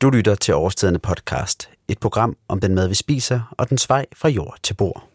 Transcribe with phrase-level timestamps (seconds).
[0.00, 4.06] Du lytter til Overstedende podcast, et program om den mad, vi spiser, og dens vej
[4.14, 5.08] fra jord til bord.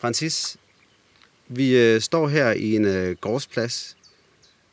[0.00, 0.56] Francis,
[1.48, 3.96] vi øh, står her i en øh, gårdsplads.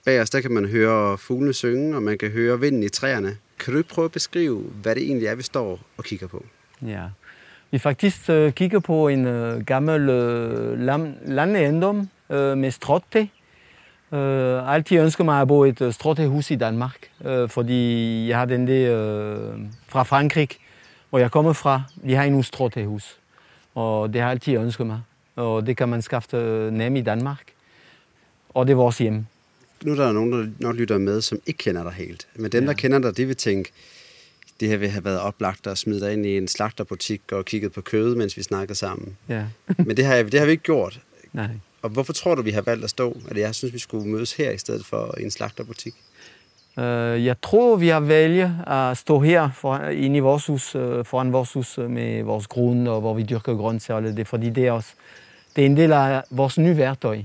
[0.05, 3.37] Bag os der kan man høre fuglene synge, og man kan høre vinden i træerne.
[3.59, 6.45] Kan du ikke prøve at beskrive, hvad det egentlig er, vi står og kigger på?
[6.81, 7.03] Ja.
[7.71, 13.25] Vi faktisk øh, kigger på en øh, gammel øh, lam, landejendom øh, med stråtæ.
[14.13, 18.45] Øh, altid ønsker mig at bo et øh, stråtæhus i Danmark, øh, fordi jeg har
[18.45, 20.49] den der øh, fra Frankrig,
[21.09, 21.83] hvor jeg kommer fra.
[22.05, 23.17] De har en stråtæhus,
[23.75, 25.01] og det har altid ønsket mig.
[25.35, 27.43] Og det kan man skaffe øh, nemt i Danmark,
[28.49, 29.25] og det er vores hjem.
[29.83, 32.27] Nu er der nogen, der nok lytter med, som ikke kender dig helt.
[32.35, 32.67] Men dem, ja.
[32.67, 33.71] der kender dig, de vil tænke,
[34.59, 37.71] det her vil have været oplagt at smide dig ind i en slagterbutik og kigget
[37.71, 39.17] på kød, mens vi snakker sammen.
[39.29, 39.45] Ja.
[39.77, 40.99] Men det har, det har vi ikke gjort.
[41.33, 41.49] Nej.
[41.83, 43.17] Og hvorfor tror du, vi har valgt at stå?
[43.29, 45.93] Eller jeg synes, vi skulle mødes her i stedet for i en slagterbutik.
[46.77, 46.83] Uh,
[47.25, 51.33] jeg tror, vi har valgt at stå her for, inde i vores hus, uh, foran
[51.33, 54.67] vores hus uh, med vores grund, og hvor vi dyrker grøntsager og det, fordi det
[54.67, 54.93] er, også,
[55.55, 57.21] det er en del af vores nye værktøj.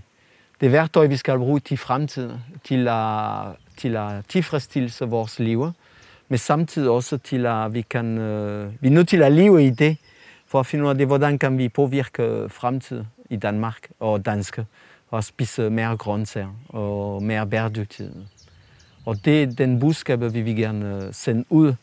[0.61, 2.33] Det værktøj, vi skal bruge til fremtiden,
[2.65, 5.71] til at, til at tilfredsstille vores liv,
[6.29, 9.71] men samtidig også til at vi kan, uh, vi er nødt til at leve i
[9.71, 9.97] det,
[10.47, 14.67] for at finde ud af det, hvordan kan vi påvirke fremtiden i Danmark og danske,
[15.11, 18.15] og spise mere grøntsager og mere bæredygtighed.
[19.07, 21.75] Og det er den budskab, vi vil gerne øh, sende ud.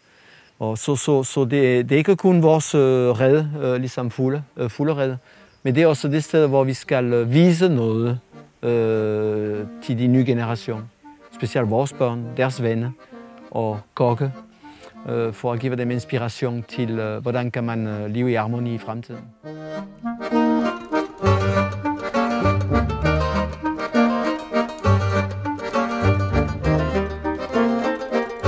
[0.60, 4.44] Og så, så, så det, det er ikke kun vores øh, red, øh, ligesom fulde,
[4.68, 5.16] fulde red,
[5.64, 8.20] men det er også det sted, hvor vi skal vise noget
[8.64, 10.86] øh, til de nye generationer.
[11.36, 12.92] Specielt vores børn, deres venner
[13.52, 14.32] og kokke,
[15.10, 18.74] øh, for at give dem inspiration til, øh, hvordan kan man øh, leve i harmoni
[18.74, 19.22] i fremtiden.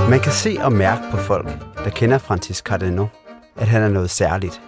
[0.08, 1.48] Man kan se og mærke på folk,
[1.84, 3.06] der kender Francis Cardeno,
[3.56, 4.60] at han er noget særligt.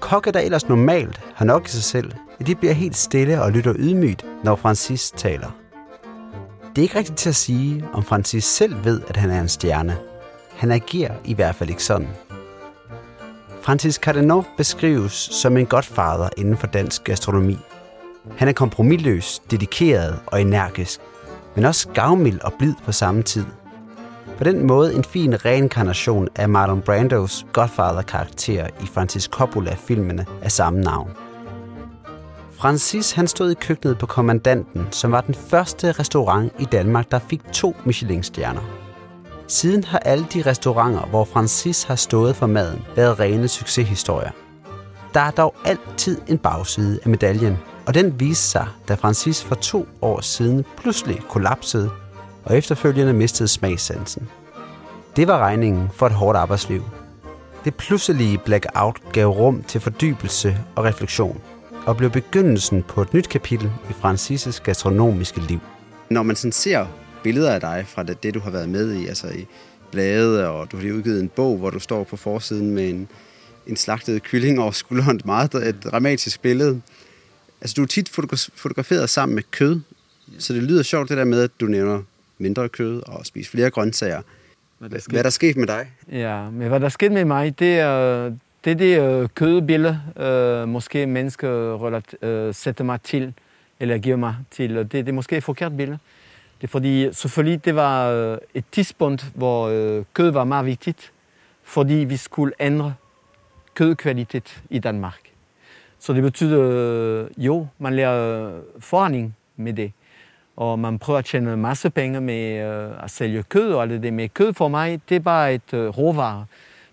[0.00, 3.52] Kokke, der ellers normalt har nok i sig selv, at de bliver helt stille og
[3.52, 5.50] lytter ydmygt, når Francis taler.
[6.68, 9.48] Det er ikke rigtigt til at sige, om Francis selv ved, at han er en
[9.48, 9.96] stjerne.
[10.56, 12.08] Han agerer i hvert fald ikke sådan.
[13.62, 17.58] Francis Cardeno beskrives som en godfader inden for dansk gastronomi.
[18.36, 21.00] Han er kompromilløs, dedikeret og energisk,
[21.54, 23.44] men også gavmild og blid på samme tid–
[24.38, 30.80] på den måde en fin reinkarnation af Marlon Brandos Godfather-karakter i Francis Coppola-filmene af samme
[30.80, 31.10] navn.
[32.52, 37.18] Francis han stod i køkkenet på Kommandanten, som var den første restaurant i Danmark, der
[37.18, 38.60] fik to Michelin-stjerner.
[39.48, 44.30] Siden har alle de restauranter, hvor Francis har stået for maden, været rene succeshistorier.
[45.14, 49.54] Der er dog altid en bagside af medaljen, og den viste sig, da Francis for
[49.54, 51.90] to år siden pludselig kollapsede
[52.44, 54.28] og efterfølgende mistede smagssansen.
[55.16, 56.82] Det var regningen for et hårdt arbejdsliv.
[57.64, 61.40] Det pludselige blackout gav rum til fordybelse og refleksion,
[61.86, 65.60] og blev begyndelsen på et nyt kapitel i Francis' gastronomiske liv.
[66.10, 66.86] Når man sådan ser
[67.22, 69.46] billeder af dig fra det, det, du har været med i, altså i
[69.90, 73.08] blade, og du har lige udgivet en bog, hvor du står på forsiden med en,
[73.66, 76.80] en slagtet kylling over skulderen, et meget et dramatisk billede.
[77.60, 78.08] Altså, du er tit
[78.54, 79.80] fotograferet sammen med kød,
[80.38, 82.02] så det lyder sjovt det der med, at du nævner
[82.38, 84.22] mindre kød og spise flere grøntsager.
[84.78, 85.90] Hvad, der hvad er der sket med dig?
[86.12, 88.32] Ja, men hvad der er sket med mig, det er
[88.64, 90.00] det, er det uh, kødbillede,
[90.62, 91.74] uh, måske mennesker
[92.48, 93.34] uh, sætter mig til,
[93.80, 94.76] eller giver mig til.
[94.76, 95.98] Det, det er måske et forkert billede.
[96.60, 99.68] Det er fordi, selvfølgelig, det var uh, et tidspunkt, hvor
[99.98, 101.12] uh, kød var meget vigtigt,
[101.62, 102.94] fordi vi skulle ændre
[103.74, 105.20] kødkvalitet i Danmark.
[105.98, 109.92] Så det betyder, uh, jo, man lærer forhandling med det
[110.56, 114.02] og man prøver at tjene en masse penge med øh, at sælge kød og alt
[114.02, 114.12] det.
[114.12, 116.46] Men kød for mig, det er bare et øh, råvare.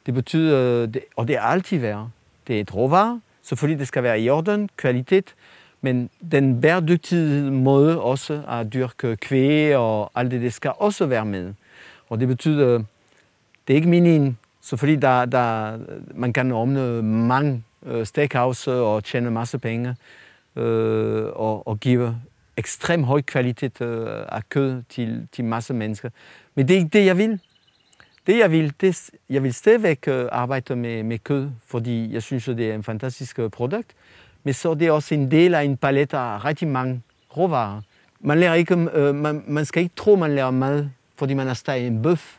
[0.06, 2.10] Det betyder, det, og det er altid værd.
[2.48, 3.22] Det er et råvare.
[3.42, 5.36] Selvfølgelig, det skal være i orden, kvalitet,
[5.82, 11.26] men den bæredygtige måde også at dyrke kvæg og alt det, det skal også være
[11.26, 11.54] med.
[12.10, 12.78] Og det betyder,
[13.68, 15.78] det er ikke meningen, selvfølgelig der, der,
[16.16, 19.96] man kan omne mange øh, steakhouse og tjene masse penge
[20.56, 22.16] øh, og, og give
[22.62, 26.10] ekstrem høj kvalitet øh, af kød til, til masse mennesker.
[26.56, 27.40] Men det er ikke det, jeg vil.
[28.28, 32.46] Det, jeg vil, det, jeg vil stadigvæk øh, arbejde med, med kød, fordi jeg synes,
[32.46, 33.96] det er en fantastisk øh, produkt.
[34.44, 37.02] Men så det er også en del af en palet af rigtig mange
[37.38, 37.82] råvarer.
[38.20, 41.54] Man, lærer ikke, øh, man, man skal ikke tro, man lærer mad, fordi man har
[41.54, 42.38] steget en bøf.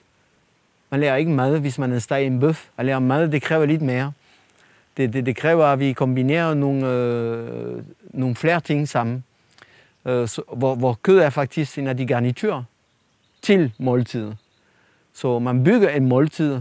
[0.90, 2.68] Man lærer ikke mad, hvis man har steget en bøf.
[2.76, 4.12] At lære mad, det kræver lidt mere.
[4.96, 9.24] Det, det, det kræver, at vi kombinerer nogle, øh, nogle flere ting sammen
[10.06, 12.62] øh, så, hvor, hvor kød er faktisk en af de garniturer
[13.42, 14.36] til måltidet.
[15.12, 16.60] Så man bygger en måltid,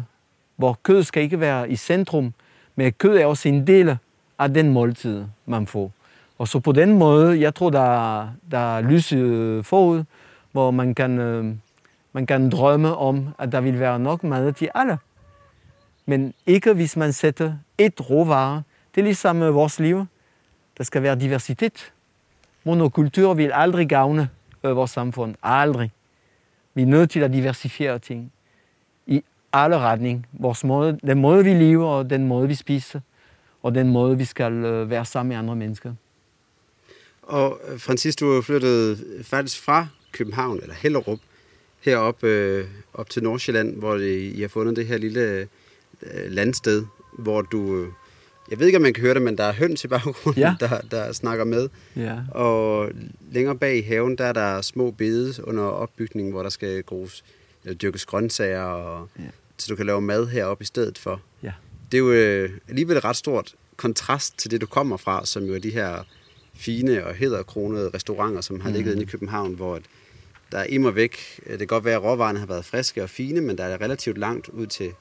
[0.56, 2.34] hvor kød skal ikke være i centrum,
[2.76, 3.98] men kød er også en del
[4.40, 5.92] af den måltid, man får.
[6.38, 9.10] Og så på den måde, jeg tror, der, der er lys
[9.68, 10.04] forud,
[10.52, 11.46] hvor man kan, øh,
[12.14, 14.98] man kan drømme om, at der vil være nok mad til alle.
[16.06, 18.64] Men ikke hvis man sætter et råvare.
[18.96, 20.06] Det er ligesom øh, vores liv.
[20.78, 21.94] Der skal være diversitet.
[22.64, 24.30] Monokultur vil aldrig gavne
[24.64, 25.36] øh, vores samfund.
[25.44, 25.92] Aldrig.
[26.74, 28.32] Vi er nødt til at diversificere ting
[29.08, 29.24] i
[29.54, 30.24] alle retninger.
[30.32, 33.00] Vores måde, den måde, vi lever, og den måde, vi spiser,
[33.64, 35.94] og den måde, vi skal øh, være sammen med andre mennesker.
[37.22, 41.20] Og øh, Francis, du er flyttet faktisk fra København, eller Hellerup,
[41.82, 45.48] herop øh, op til Nordsjælland, hvor I har fundet det her lille
[46.02, 46.86] øh, landsted,
[47.20, 47.76] hvor du...
[47.76, 47.88] Øh,
[48.52, 50.42] Øh, jeg ved ikke, om man kan høre det, men der er høns i baggrunden,
[50.42, 50.56] ja.
[50.60, 51.70] der, der snakker med.
[51.96, 52.18] Ja.
[52.32, 52.90] Og
[53.32, 57.24] længere bag i haven, der er der små bede under opbygningen, hvor der skal gros,
[57.64, 59.24] eller dyrkes grøntsager, og, ja.
[59.58, 61.22] så du kan lave mad heroppe i stedet for.
[61.44, 61.52] Ja.
[61.92, 65.44] Det er jo øh, alligevel et ret stort kontrast til det, du kommer fra, som
[65.44, 66.04] jo er de her
[66.54, 68.76] fine og hedderkronede restauranter, som har mm.
[68.76, 69.80] ligget inde i København, hvor
[70.52, 71.42] der er immer væk.
[71.48, 74.18] Det kan godt være, at råvarerne har været friske og fine, men der er relativt
[74.18, 74.92] langt ud til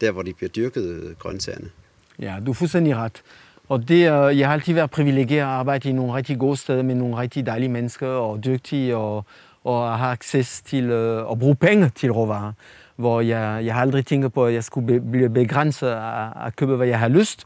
[0.00, 1.70] der, hvor de bliver dyrket, grøntsagerne.
[2.18, 3.22] Ja, du er fuldstændig ret.
[3.68, 4.00] Og det,
[4.38, 7.46] jeg har altid været privilegeret at arbejde i nogle rigtig gode steder med nogle rigtig
[7.46, 9.24] dejlige mennesker og dygtige og,
[9.64, 12.52] og har access til øh, at bruge penge til råvarer.
[12.96, 16.56] Hvor jeg, jeg har aldrig tænkt på, at jeg skulle be, blive begrænset af at
[16.56, 17.44] købe, hvad jeg har lyst.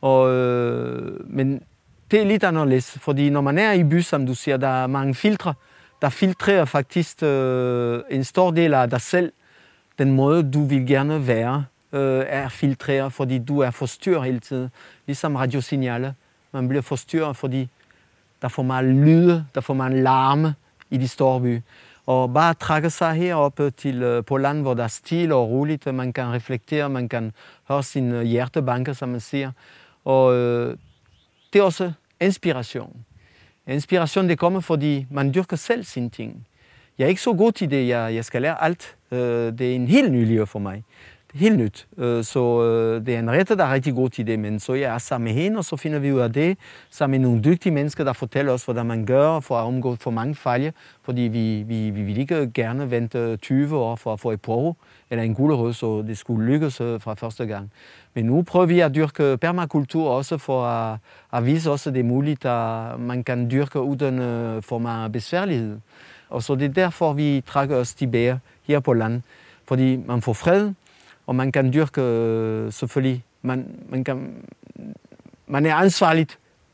[0.00, 1.62] Og, øh, men
[2.10, 4.86] det er lidt anderledes, fordi når man er i by, som du siger, der er
[4.86, 5.54] mange filtre,
[6.02, 9.32] der filtrerer faktisk øh, en stor del af dig selv.
[9.98, 14.70] Den måde, du vil gerne være, øh, er filtreret, fordi du er forstyrret hele tiden.
[15.06, 16.12] Ligesom radiosignaler.
[16.52, 17.68] Man bliver forstyrret, fordi
[18.42, 20.54] der får man lyde, der får man larme
[20.90, 21.60] i de store byer.
[22.06, 25.94] Og bare trække sig herop til, øh, på land, hvor der er stille og roligt,
[25.94, 27.32] man kan reflektere, man kan
[27.68, 29.52] høre sin øh, hjertebanke, som man siger.
[30.04, 30.76] Og øh,
[31.52, 33.04] det er også inspiration.
[33.66, 36.46] Inspiration det kommer, fordi man dyrker selv sine ting.
[36.98, 38.96] Jeg er ikke så god til det, jeg, jeg skal lære alt.
[39.10, 39.18] Øh,
[39.58, 40.84] det er en helt ny liv for mig.
[41.34, 41.86] Helt nyt.
[41.98, 44.74] Øh, så øh, det er en rette, der er rigtig god til det, men så
[44.74, 46.58] jeg er sammen med hende, og så finder vi ud af det,
[46.90, 50.10] sammen med nogle dygtige mennesker, der fortæller os, hvordan man gør for at omgå for
[50.10, 50.72] mange fejl,
[51.02, 54.40] fordi vi, vi, vi vil ikke gerne vente øh, 20 år for at få et
[54.40, 54.74] prøve
[55.10, 57.70] eller en gulerod, så det skulle lykkes fra første gang.
[58.14, 60.98] Men nu prøver vi at dyrke permakultur også for at,
[61.32, 64.18] at vise også, at det er muligt, at man kan dyrke uden
[64.62, 65.78] for meget besværlighed.
[66.28, 69.22] Og så det er derfor, vi trækker os tilbage her på land.
[69.68, 70.72] Fordi man får fred,
[71.30, 74.34] og man kan dyrke øh, selvfølgelig, man, man, kan,
[75.46, 76.26] man er ansvarlig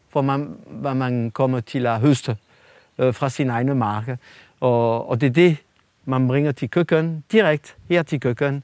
[0.08, 2.36] for, man, hvad man kommer til at høste
[2.98, 4.18] øh, fra sin egne marke.
[4.60, 5.56] Og, og det er det,
[6.04, 8.62] man bringer til køkken, direkte her til køkken.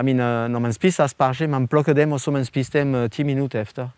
[0.00, 3.10] I mean, når man spiser asparge, man plukker dem, og så man spiser dem øh,
[3.10, 3.88] 10 minutter efter.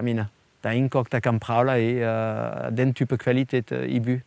[0.00, 0.16] I mean,
[0.62, 4.00] der er ingen kok, der kan prale i uh, øh, den type kvalitet uh, i
[4.00, 4.20] by.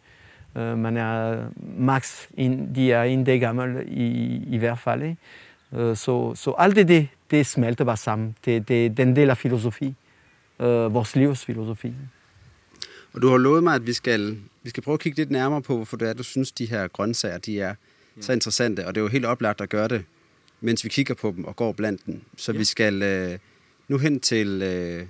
[0.55, 1.43] Uh, man er
[1.77, 5.03] max, in, de er en dag gammel i, i hvert fald.
[5.03, 5.15] Uh,
[5.95, 8.35] så, så alt det, det, det smelter bare sammen.
[8.45, 9.95] Det, det den del af filosofi.
[10.59, 11.93] Uh, vores livs filosofi.
[13.13, 15.61] Og du har lovet mig, at vi skal, vi skal prøve at kigge lidt nærmere
[15.61, 17.75] på, hvorfor det er, du synes, de her grøntsager de er
[18.21, 18.87] så interessante.
[18.87, 20.05] Og det er jo helt oplagt at gøre det
[20.63, 22.21] mens vi kigger på dem og går blandt dem.
[22.37, 22.57] Så ja.
[22.57, 23.39] vi skal øh,
[23.87, 25.05] nu hen til øh,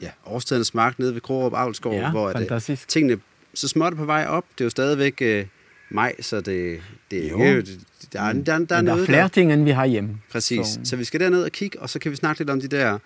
[0.00, 3.20] ja, årstidens mark nede ved Krogerup Avlsgård, ja, hvor at, øh, tingene
[3.54, 4.44] så småt på vej op.
[4.52, 5.46] Det er jo stadigvæk øh,
[5.90, 6.80] maj, så det,
[7.10, 7.42] det, jo.
[7.42, 7.66] Øh,
[8.12, 9.28] der, er, der, der, der, er, noget, der er flere der.
[9.28, 10.20] ting, end vi har hjemme.
[10.32, 10.66] Præcis.
[10.66, 10.80] Så.
[10.84, 12.98] så vi skal derned og kigge, og så kan vi snakke lidt om de der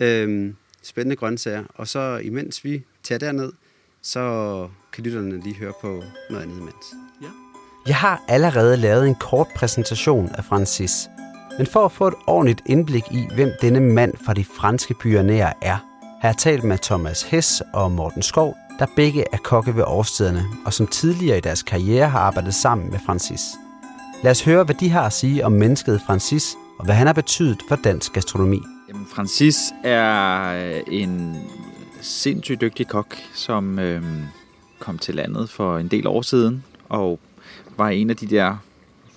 [0.00, 0.52] øh,
[0.82, 1.64] spændende grøntsager.
[1.74, 3.52] Og så imens vi tager derned,
[4.02, 6.86] så kan lytterne lige høre på noget andet imens.
[7.22, 7.28] Ja.
[7.86, 11.08] Jeg har allerede lavet en kort præsentation af Francis,
[11.58, 15.52] men for at få et ordentligt indblik i, hvem denne mand fra de franske pionerer
[15.62, 15.78] er,
[16.20, 20.44] har jeg talt med Thomas Hess og Morten Skov, der begge er kokke ved årstiderne,
[20.64, 23.40] og som tidligere i deres karriere har arbejdet sammen med Francis.
[24.22, 27.14] Lad os høre, hvad de har at sige om mennesket Francis, og hvad han har
[27.14, 28.60] betydet for dansk gastronomi.
[28.88, 31.36] Jamen, Francis er øh, en
[32.00, 34.02] sindssygt dygtig kok, som øh,
[34.78, 37.18] kom til landet for en del år siden, og
[37.76, 38.56] var en af de der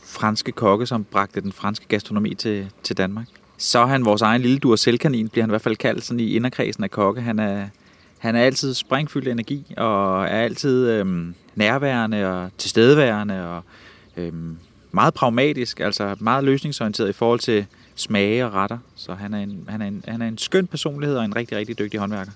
[0.06, 3.28] franske kokke, som bragte den franske gastronomi til, til Danmark.
[3.58, 6.20] Så er han vores egen lille duer selvkanin, bliver han i hvert fald kaldt sådan
[6.20, 7.22] i inderkredsen af kokke.
[7.22, 7.68] Han er,
[8.24, 13.64] han er altid springfyldt energi, og er altid øhm, nærværende og tilstedeværende, og
[14.18, 14.58] øhm,
[14.92, 17.66] meget pragmatisk, altså meget løsningsorienteret i forhold til
[17.96, 18.78] smage og retter.
[18.96, 21.58] Så han er, en, han, er en, han er en skøn personlighed og en rigtig,
[21.58, 22.32] rigtig dygtig håndværker.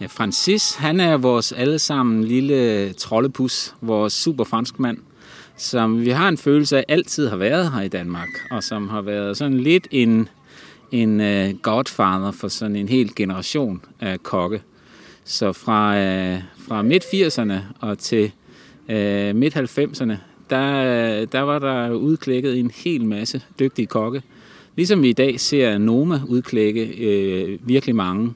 [0.00, 4.98] Ja, Francis, han er vores allesammen lille troldepus, vores super fransk mand
[5.56, 9.00] som vi har en følelse af altid har været her i Danmark, og som har
[9.00, 10.28] været sådan lidt en,
[10.92, 14.62] en uh, godfather for sådan en hel generation af kokke.
[15.28, 18.32] Så fra, øh, fra midt-80'erne og til
[18.88, 20.14] øh, midt-90'erne,
[20.50, 24.22] der, der var der udklækket en hel masse dygtige kokke.
[24.76, 28.34] Ligesom vi i dag ser Noma udklække øh, virkelig mange.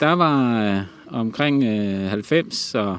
[0.00, 2.98] Der var øh, omkring øh, 90 og,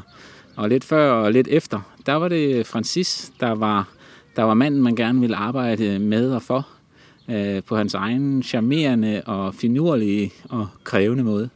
[0.55, 3.87] og lidt før og lidt efter, der var det Francis, der var,
[4.35, 6.67] der var manden, man gerne ville arbejde med og for,
[7.29, 11.49] øh, på hans egen charmerende og finurlige og krævende måde.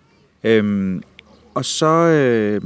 [0.43, 1.03] Øhm,
[1.53, 2.61] og så, øh,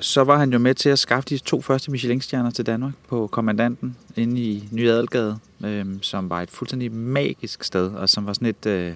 [0.00, 3.26] så var han jo med til at skaffe de to første Michelin-stjerner til Danmark på
[3.26, 8.32] Kommandanten inde i Nye Adelgade, øh, som var et fuldstændig magisk sted, og som var
[8.32, 8.92] sådan et, øh,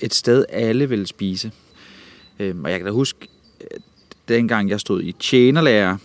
[0.00, 1.52] et sted, alle ville spise.
[2.38, 3.28] Øh, og jeg kan da huske,
[3.60, 3.80] øh,
[4.28, 5.96] dengang jeg stod i tjenerlærer,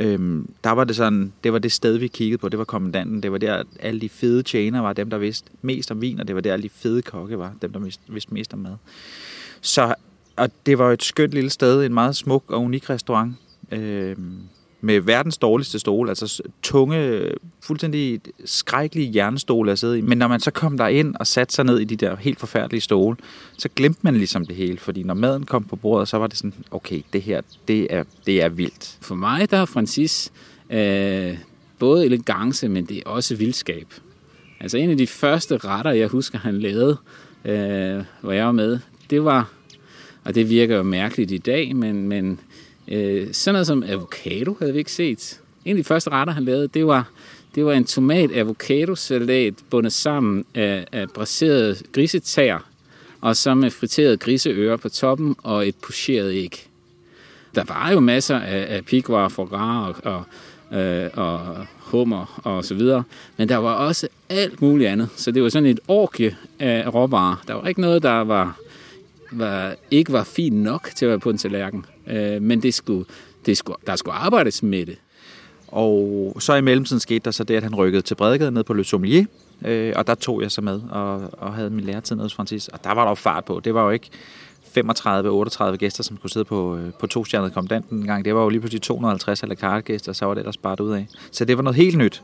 [0.00, 3.22] Øhm, der var det sådan, det var det sted, vi kiggede på, det var kommandanten,
[3.22, 6.28] det var der, alle de fede tjenere var dem, der vidste mest om vin, og
[6.28, 8.76] det var der, alle de fede kokke var, dem, der vidste mest om mad.
[9.60, 9.94] Så,
[10.36, 13.34] og det var jo et skønt lille sted, en meget smuk og unik restaurant,
[13.72, 14.16] Øh,
[14.80, 17.28] med verdens dårligste stole, altså tunge,
[17.60, 20.00] fuldstændig skrækkelige jernstole at sidde i.
[20.00, 22.40] Men når man så kom der ind og satte sig ned i de der helt
[22.40, 23.16] forfærdelige stole,
[23.58, 26.36] så glemte man ligesom det hele, fordi når maden kom på bordet, så var det
[26.36, 28.98] sådan, okay, det her, det er, det er vildt.
[29.00, 30.32] For mig, der har Francis
[30.70, 31.38] øh,
[31.78, 33.86] både elegance, men det er også vildskab.
[34.60, 36.96] Altså en af de første retter, jeg husker, han lavede,
[37.44, 38.78] øh, hvor jeg var med,
[39.10, 39.50] det var,
[40.26, 42.40] og det virker jo mærkeligt i dag, men, men
[42.88, 45.40] Øh, sådan noget som avocado havde vi ikke set.
[45.64, 47.08] En af de første retter, han lavede, det var,
[47.54, 52.58] det var en tomat-avocado-salat bundet sammen af, af braserede grisetær,
[53.20, 56.66] og så med friteret griseører på toppen og et pocheret æg.
[57.54, 60.24] Der var jo masser af, af pigvar, foie og, og,
[60.78, 63.02] øh, og hummer og så videre,
[63.36, 65.08] men der var også alt muligt andet.
[65.16, 67.44] Så det var sådan et orkie af råvarer.
[67.48, 68.58] Der var ikke noget, der var,
[69.38, 71.84] var, ikke var fin nok til at være på en tallerken.
[72.06, 73.04] Øh, men det skulle,
[73.46, 74.98] det skulle, der skulle arbejdes med det.
[75.68, 78.74] Og så i mellemtiden skete der så det, at han rykkede til Bredegade ned på
[78.74, 79.24] Le Sommelier,
[79.64, 82.68] øh, og der tog jeg så med og, og havde min læretid nede hos Francis.
[82.68, 83.60] Og der var der jo fart på.
[83.64, 84.10] Det var jo ikke
[84.78, 88.24] 35-38 gæster, som skulle sidde på, øh, på to stjernede kommandanten en gang.
[88.24, 91.06] Det var jo lige pludselig 250 eller kartgæster, så var det ellers bare ud af.
[91.30, 92.22] Så det var noget helt nyt.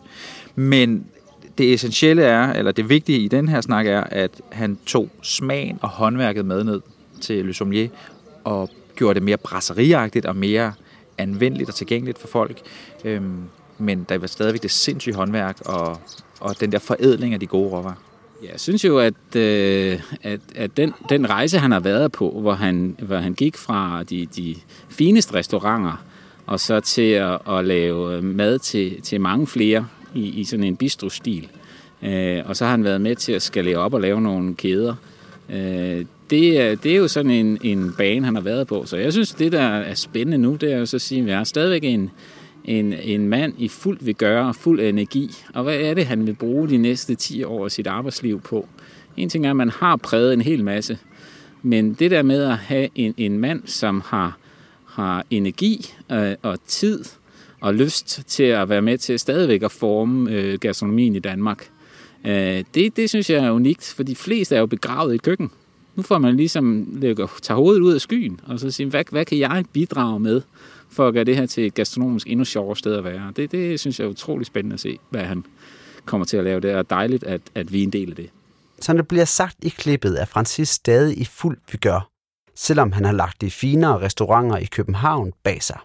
[0.54, 1.06] Men
[1.58, 5.78] det essentielle er, eller det vigtige i den her snak er, at han tog smagen
[5.82, 6.80] og håndværket med ned
[7.22, 7.88] til Le Sommelier
[8.44, 10.72] og gjorde det mere brasseriagtigt og mere
[11.18, 12.60] anvendeligt og tilgængeligt for folk.
[13.04, 13.42] Øhm,
[13.78, 15.98] men der var stadigvæk det sindssyge håndværk og,
[16.40, 18.02] og den der forædling af de gode råvarer.
[18.42, 22.52] Jeg synes jo, at, øh, at, at den, den rejse, han har været på, hvor
[22.52, 24.56] han, hvor han gik fra de, de
[24.88, 26.04] fineste restauranter,
[26.46, 30.76] og så til at, at lave mad til, til mange flere i, i sådan en
[30.76, 31.48] bistro-stil.
[32.02, 34.94] Øh, og så har han været med til at skalere op og lave nogle kæder.
[35.50, 38.86] Øh, det, det er jo sådan en, en bane, han har været på.
[38.86, 41.26] Så jeg synes, det der er spændende nu, det er jo så at sige, at
[41.26, 42.10] vi er stadigvæk en,
[42.64, 45.30] en, en mand i fuld vil gøre, fuld energi.
[45.54, 48.68] Og hvad er det, han vil bruge de næste 10 år af sit arbejdsliv på?
[49.16, 50.98] En ting er, at man har præget en hel masse.
[51.62, 54.38] Men det der med at have en, en mand, som har,
[54.86, 57.04] har energi øh, og tid
[57.60, 61.68] og lyst til at være med til stadigvæk at forme øh, gastronomien i Danmark,
[62.26, 65.50] øh, det, det synes jeg er unikt, for de fleste er jo begravet i køkken.
[65.94, 66.96] Nu får man ligesom
[67.42, 70.42] tager hovedet ud af skyen, og så siger, hvad, hvad kan jeg bidrage med,
[70.90, 73.32] for at gøre det her til et gastronomisk endnu sjovere sted at være.
[73.36, 75.44] Det, det synes jeg er utrolig spændende at se, hvad han
[76.04, 76.60] kommer til at lave.
[76.60, 78.30] Det er dejligt, at, at vi er en del af det.
[78.80, 82.08] Som det bliver sagt i klippet, er Francis stadig i fuld vigør,
[82.54, 85.78] selvom han har lagt de finere restauranter i København bag sig.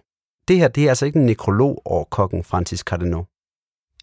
[0.48, 3.26] Det her det er altså ikke en nekrolog over kokken Francis Cardinaux.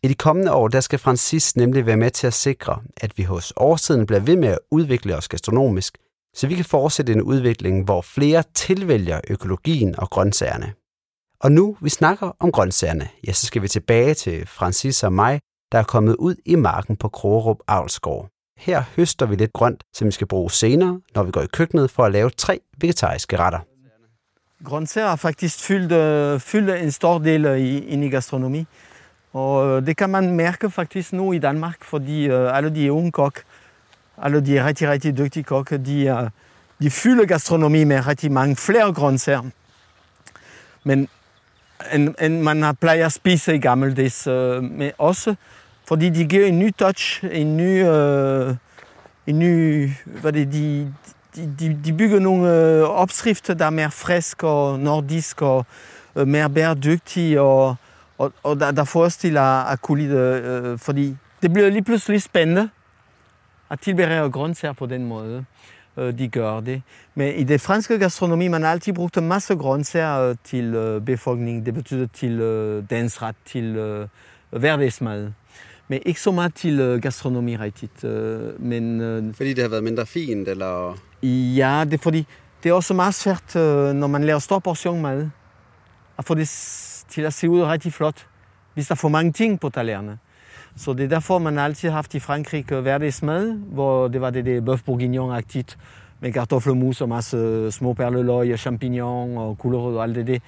[0.05, 3.23] I de kommende år der skal Francis nemlig være med til at sikre, at vi
[3.23, 5.97] hos årstiden bliver ved med at udvikle os gastronomisk,
[6.35, 10.73] så vi kan fortsætte en udvikling, hvor flere tilvælger økologien og grøntsagerne.
[11.39, 15.39] Og nu vi snakker om grøntsagerne, ja, så skal vi tilbage til Francis og mig,
[15.71, 18.29] der er kommet ud i marken på Krogerup Avlsgård.
[18.57, 21.91] Her høster vi lidt grønt, som vi skal bruge senere, når vi går i køkkenet
[21.91, 23.59] for at lave tre vegetariske retter.
[24.63, 28.67] Grøntsager har faktisk fyldt, øh, fyldt en stor del øh, i, i gastronomi.
[29.35, 33.11] Og øh, det kan man mærke faktisk nu i Danmark, fordi uh, alle de unge
[33.11, 33.41] kok,
[34.21, 36.29] alle de rigtig, rigtig dygtige kokke, de, uh,
[36.81, 39.43] de fylder gastronomi med rigtig mange flere grøntsager.
[40.83, 41.07] Men
[41.93, 45.35] end, end man har plejer at spise i gammeldags, uh, men også
[45.87, 48.55] fordi de giver en ny touch, en ny, uh,
[49.27, 50.93] en ny hvad det, de,
[51.35, 52.43] de, de, bygger nogle
[52.83, 55.65] uh, opskrifter, der er mere frisk og nordisk og
[56.15, 57.75] uh, mere bæredygtige og
[58.17, 58.83] og, og der, der
[59.71, 62.69] at kunne lide, øh, fordi det bliver lige pludselig spændende
[63.69, 65.45] at tilberede grøntsager på den måde,
[65.97, 66.81] øh, de gør det.
[67.15, 71.01] Men i det franske gastronomi, man har altid brugt en masse grøntsager øh, til øh,
[71.01, 71.65] befolkningen.
[71.65, 74.07] Det betyder til øh, dansret, til øh,
[74.49, 75.31] hverdagsmad.
[75.87, 78.03] Men ikke så meget til øh, gastronomi rigtigt.
[78.03, 80.97] Øh, men, øh, Fordi det har været mindre fint, eller...
[81.57, 82.27] ja, det er fordi,
[82.63, 85.29] det er også meget svært, øh, når man laver stor portion mad,
[86.17, 86.47] at få det
[87.15, 88.27] til at se ud rigtig flot,
[88.73, 90.17] hvis der er for mange ting på talerne.
[90.75, 94.29] Så det er derfor, man altid har haft i Frankrig øh, hverdagsmad, hvor det var
[94.29, 95.77] det det bøf bourguignon-agtigt,
[96.19, 100.39] med kartoffelmus og masse øh, små perleløg og champignon og gulerod og alt det der.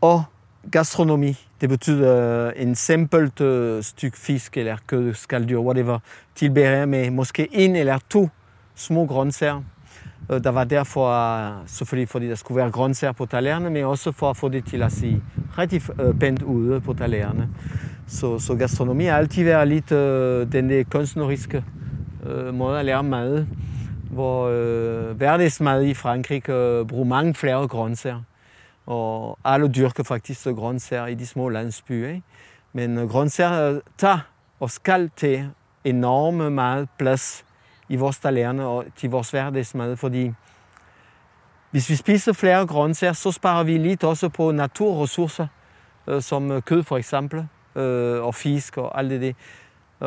[0.00, 0.24] Og
[0.72, 3.40] gastronomi, det betyder øh, en simpelt
[3.84, 5.98] stykke fisk eller kød, skaldyr, whatever,
[6.34, 8.28] tilberedt med måske en eller to
[8.74, 9.62] små grøntsager.
[10.30, 14.12] Øh, der var derfor, øh, selvfølgelig fordi der skulle være grøntsager på talerne, men også
[14.12, 15.22] for at få det til at se
[15.58, 17.48] rigtig øh, pænt ud øh, på talerne.
[18.06, 21.64] Så, så gastronomi har altid været lidt øh, den der kunstneriske
[22.26, 23.46] øh, måde at lære mad,
[24.10, 28.22] hvor øh, hverdagsmad i Frankrig øh, bruger mange flere grøntsager.
[28.86, 32.08] Og alle dyrker faktisk grøntsager i de små landsbyer.
[32.08, 32.22] Ikke?
[32.72, 34.18] Men grøntsager tager
[34.60, 35.50] og skal til
[35.84, 37.44] enorme meget plads
[37.88, 40.32] i vores talerne og til vores hverdagsmad, fordi
[41.70, 45.46] hvis vi spiser flere grøntsager, så sparer vi lidt også på naturressourcer,
[46.06, 49.32] øh, som øh, kød for eksempel, øh, og fisk og alt det der.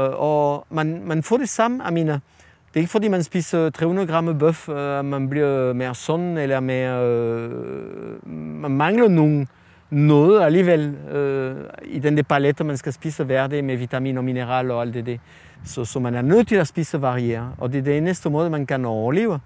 [0.01, 2.19] Øh, og man, man får det samme, jeg mener,
[2.67, 6.39] det er ikke fordi, man spiser 300 gram bøf, øh, at man bliver mere sund,
[6.39, 7.03] eller mere...
[7.05, 8.27] Øh,
[8.61, 9.47] man mangler nogle,
[9.91, 14.25] noget alligevel øh, i den der palette, man skal spise hver dag med vitaminer og
[14.25, 15.17] mineraler og alt det der.
[15.65, 18.49] Så, så man er nødt til at spise varieret, og det er den eneste måde,
[18.49, 19.39] man kan overleve.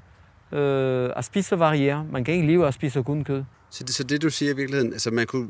[0.52, 2.12] Øh, at spise varieret.
[2.12, 3.44] Man kan ikke leve af at spise kun kød.
[3.70, 5.50] Så det, så det du siger i virkeligheden, altså man kunne,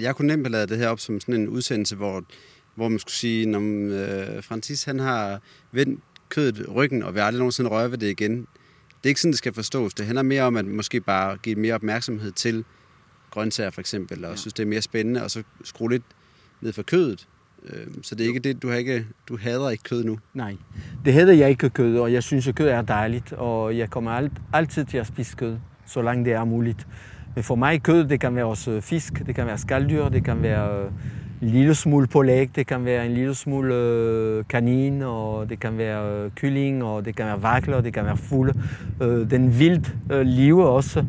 [0.00, 2.24] jeg kunne nemt have lavet det her op som sådan en udsendelse, hvor,
[2.74, 5.40] hvor man skulle sige, når øh, Francis han har
[5.72, 8.36] vendt kødet ryggen, og vil aldrig nogensinde røre ved det igen.
[8.88, 9.94] Det er ikke sådan, det skal forstås.
[9.94, 12.64] Det handler mere om, at måske bare give mere opmærksomhed til
[13.34, 14.36] grøntsager for eksempel, og ja.
[14.36, 16.02] synes, det er mere spændende, og så skrue lidt
[16.60, 17.28] ned for kødet.
[17.68, 20.18] Øh, Så det er ikke det, du, har ikke, du hader ikke kød nu.
[20.34, 20.56] Nej,
[21.04, 24.10] det hedder jeg ikke kød, og jeg synes, at kød er dejligt, og jeg kommer
[24.10, 26.86] alt, altid til at spise kød, så langt det er muligt.
[27.34, 30.42] Men for mig kød, det kan være også fisk, det kan være skalddyr, det kan
[30.42, 30.90] være øh,
[31.42, 35.78] en lille smule pålæg, det kan være en lille smule øh, kanin, og det kan
[35.78, 38.54] være øh, kylling, og det kan være vakler, det kan være fugle.
[39.02, 41.04] Øh, den vildt øh, liv også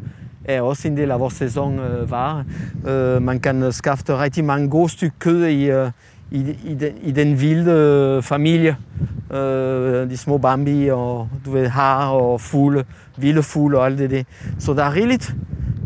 [0.47, 2.45] er også en del af vores sæson Øh, var.
[2.87, 5.91] Øh, man kan skaffe rigtig mange gode stykker kød i, øh,
[6.31, 8.77] i, i, den, i den vilde øh, familie.
[9.31, 12.85] Øh, de små bambi og du ved, har og fugle,
[13.17, 14.23] vilde fugle og alt det der.
[14.59, 15.35] Så der er rigeligt,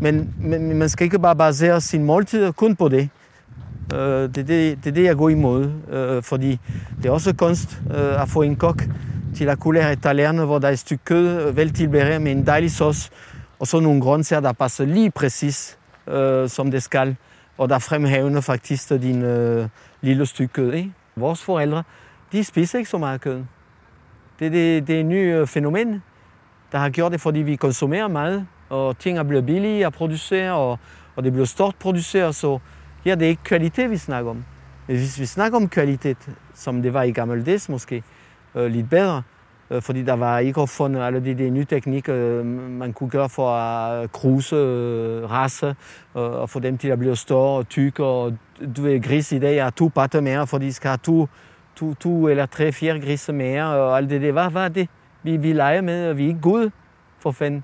[0.02, 3.10] men, men man skal ikke bare basere sin måltid kun på det.
[3.94, 6.60] Øh, det, er det, det er det, jeg går imod, øh, fordi
[6.98, 8.84] det er også kunst øh, at få en kok
[9.36, 12.22] til at kunne lære et talerne, hvor der er et stykke kød øh, vel tilberedt
[12.22, 13.12] med en dejlig sauce,
[13.60, 17.16] og så nogle grøntsager, der passer lige præcis, øh, som det skal,
[17.58, 19.68] og der fremhævner faktisk din øh,
[20.02, 20.74] lille stykke kød.
[20.74, 20.94] Ikke?
[21.16, 21.84] Vores forældre,
[22.32, 23.44] de spiser ikke så meget kød.
[24.40, 26.04] Det, det, det er et nyt øh, fænomen,
[26.72, 30.54] der har gjort det, fordi vi konsumerer meget, og ting er blevet billige at producere,
[30.54, 30.80] og,
[31.16, 32.60] og det bliver stort produceret, så
[33.04, 34.46] her ja, det er ikke kvalitet, vi snakker om.
[34.88, 36.18] Men hvis vi snakker om kvalitet,
[36.54, 38.04] som det var i gammeldags måske,
[38.56, 39.24] øh, lidt bedre,
[39.72, 43.30] øh, fordi der var ikke opfundet alle de, de nye teknikker, øh, man kunne gøre
[43.30, 45.76] for at øh, kruse øh, race, øh,
[46.14, 48.38] og få dem til at blive større og tykke, og
[48.78, 51.28] du ved, gris i dag har to patter mere, fordi de skal have to,
[51.76, 54.32] to, to eller tre, fire grise mere, og alt det der.
[54.32, 54.88] Hvad, hvad er det?
[55.24, 56.72] Vi, vi leger med, og vi er ikke gode,
[57.20, 57.64] for fanden.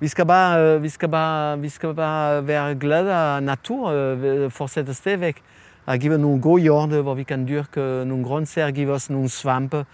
[0.00, 4.50] Vi skal bare, øh, vi skal bare, vi skal bare være glade af natur, øh,
[4.50, 5.42] fortsætte stadigvæk.
[5.86, 9.28] At give nogle gode jorde, hvor vi kan dyrke øh, nogle grøntsager, give os nogle
[9.28, 9.84] svampe,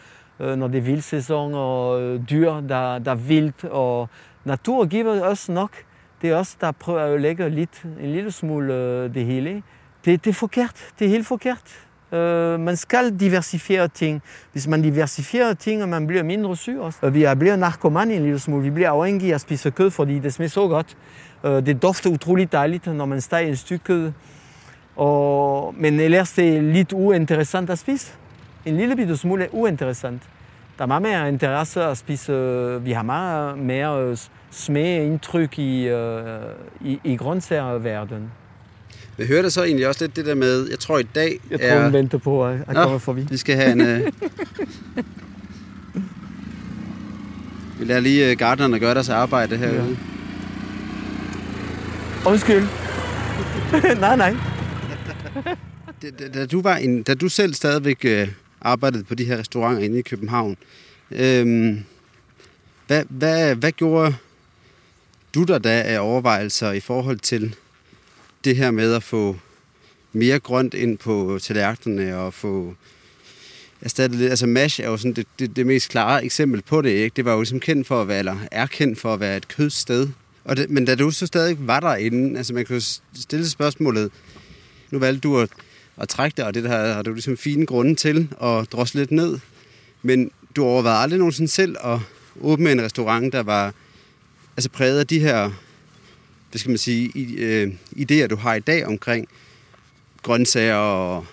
[0.40, 4.09] øh, når det er vildsæson, og øh, dyr, der, der er vildt, og
[4.45, 5.71] natur giver os nok.
[6.23, 9.62] Det er os, der prøver at lægge lidt, en lille smule øh, det hele.
[10.05, 10.92] Det, det er forkert.
[10.99, 11.87] Det er helt forkert.
[12.12, 14.23] Øh, man skal diversificere ting.
[14.53, 16.99] Hvis man diversificerer ting, og man bliver mindre syg også.
[17.03, 18.62] Og Vi er blevet narkoman en lille smule.
[18.62, 20.97] Vi bliver afhængige af at spise kød, fordi det smager så godt.
[21.45, 24.12] Øh, det dufter utroligt dejligt, når man steger en stykke kød.
[24.97, 28.12] Og, men ellers det er lidt uinteressant at spise.
[28.66, 30.22] En lille bitte smule uinteressant.
[30.79, 32.33] Der er meget mere interesse at spise.
[32.33, 34.16] øh, Vi har meget mere
[34.51, 35.88] smag indtryk i,
[36.81, 38.31] i, i grøntsagerverdenen.
[39.29, 41.83] Hører det så egentlig også lidt det der med, jeg tror i dag Jeg tror,
[41.83, 42.83] hun venter på at, at Nå.
[42.83, 43.27] komme forbi.
[43.31, 43.81] Vi skal have en...
[43.81, 44.12] Øh...
[47.79, 49.96] Vi lader lige øh, gartnerne gøre deres arbejde herude.
[52.25, 52.31] Ja.
[52.31, 52.62] Undskyld.
[54.01, 54.35] nej, nej.
[56.03, 58.29] da, da, da, du var en, da du selv stadigvæk øh,
[58.64, 60.57] arbejdede på de her restauranter inde i København,
[61.14, 61.85] Øhm,
[62.87, 64.14] hvad, hvad, hvad gjorde
[65.35, 67.55] du der da af overvejelser i forhold til
[68.44, 69.37] det her med at få
[70.12, 72.75] mere grønt ind på tallerkenerne og få
[73.81, 74.31] erstattet lidt.
[74.31, 76.90] Altså MASH er jo sådan det, det, det mest klare eksempel på det.
[76.90, 77.14] Ikke?
[77.16, 79.48] Det var jo ligesom kendt for at være, eller er kendt for at være et
[79.48, 80.09] kødsted.
[80.44, 82.83] Og det, men da du så stadig var derinde, altså man kan jo
[83.14, 84.12] stille spørgsmålet,
[84.90, 85.51] nu valgte du at,
[85.96, 89.11] at trække dig, og det der har du ligesom fine grunde til at drosle lidt
[89.11, 89.38] ned.
[90.02, 91.98] Men du overvejede aldrig nogensinde selv at
[92.40, 93.74] åbne en restaurant, der var
[94.57, 95.50] altså præget af de her
[96.52, 99.28] hvad skal man sige, i, øh, idéer, du har i dag omkring
[100.22, 101.24] grøntsager og,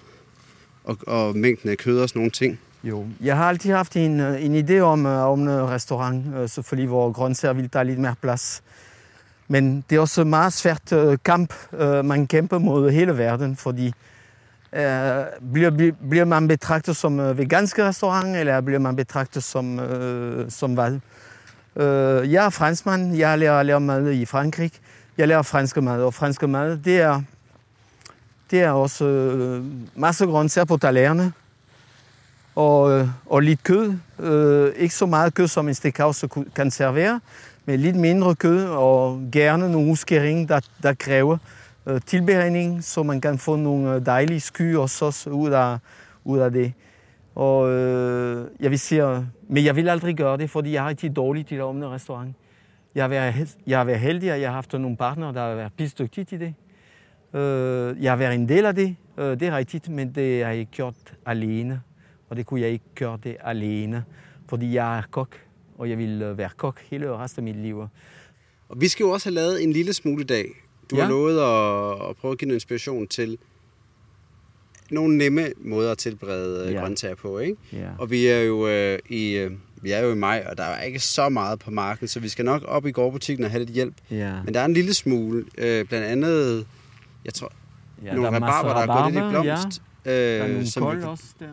[0.83, 2.59] og, og mængden af kød og sådan nogle ting?
[2.83, 6.49] Jo, jeg har altid haft en, øh, en idé om at åbne en restaurant, øh,
[6.49, 8.63] selvfølgelig hvor grøntsager vil tage lidt mere plads.
[9.47, 11.53] Men det er også meget svært øh, kamp,
[12.03, 13.93] man kæmper mod hele verden, fordi
[14.73, 20.51] øh, bliver, bliver man betragtet som øh, vegansk restaurant, eller bliver man betragtet som, øh,
[20.51, 20.99] som hvad?
[21.75, 24.71] Øh, jeg er franskmand, jeg lærer lærer mad i Frankrig,
[25.17, 27.21] jeg lærer fransk mad, og fransk mad, det er,
[28.51, 29.63] det er også øh,
[29.95, 31.33] masser af grøntsager på talerne,
[32.55, 33.93] og, øh, og lidt kød.
[34.19, 37.19] Øh, ikke så meget kød, som en steakhouse kan servere,
[37.65, 41.37] men lidt mindre kød, og gerne nogle udskæring, der, der kræver
[41.89, 45.77] øh, tilberedning, så man kan få nogle øh, dejlige sky og sås ud af,
[46.23, 46.73] ud af det.
[47.35, 50.87] Og øh, jeg vil sige, øh, men jeg vil aldrig gøre det, fordi jeg er
[50.87, 52.35] rigtig dårlig til at åbne restaurant.
[52.95, 55.55] Jeg har været, jeg har været heldig, at jeg har haft nogle partnere, der har
[55.55, 56.53] været pisdygtige til det.
[57.39, 60.51] Øh, jeg har været en del af det, øh, det er rigtigt, men det har
[60.51, 61.81] jeg ikke gjort alene.
[62.29, 64.03] Og det kunne jeg ikke gøre det alene,
[64.49, 65.35] fordi jeg er kok,
[65.77, 67.79] og jeg vil øh, være kok hele resten af mit liv.
[68.69, 70.45] Og vi skal jo også have lavet en lille smule i dag.
[70.91, 71.01] Du ja.
[71.01, 73.37] har lovet at, at prøve at give en inspiration til
[74.89, 76.79] nogle nemme måder at tilberede ja.
[76.79, 77.55] grøntsager på, ikke?
[77.73, 77.89] Ja.
[77.97, 80.83] Og vi er jo øh, i øh, vi er jo i maj, og der er
[80.83, 83.69] ikke så meget på markedet, så vi skal nok op i gårdbutikken og have lidt
[83.69, 83.93] hjælp.
[84.11, 84.43] Ja.
[84.43, 86.67] Men der er en lille smule, øh, blandt andet,
[87.25, 87.51] jeg tror,
[88.03, 89.81] ja, nogle rabarber, der er gået lidt i blomst.
[90.05, 90.11] Ja.
[90.11, 91.45] Øh, der er nogle som vi, også der.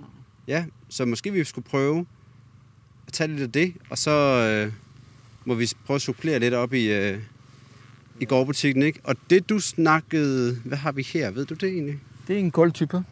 [0.48, 2.06] Ja, så måske vi skulle prøve
[3.06, 4.10] at tage lidt af det, og så
[4.66, 4.72] øh,
[5.44, 7.18] må vi prøve at supplere lidt op i, øh,
[8.20, 9.00] i gårdbutikken, ikke?
[9.04, 11.30] Og det du snakkede, hvad har vi her?
[11.30, 11.98] Ved du det egentlig?
[12.28, 13.04] Det er en kold type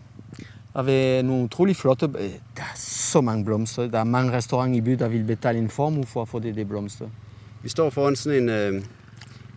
[0.75, 2.07] avec nogle utrolig flotte...
[2.07, 3.87] Der er så mange blomster.
[3.87, 6.55] Der er mange restauranter i byen, der vil betale en formue for at få det,
[6.55, 7.09] det blomster.
[7.63, 8.49] Vi står foran sådan en...
[8.49, 8.83] Øh...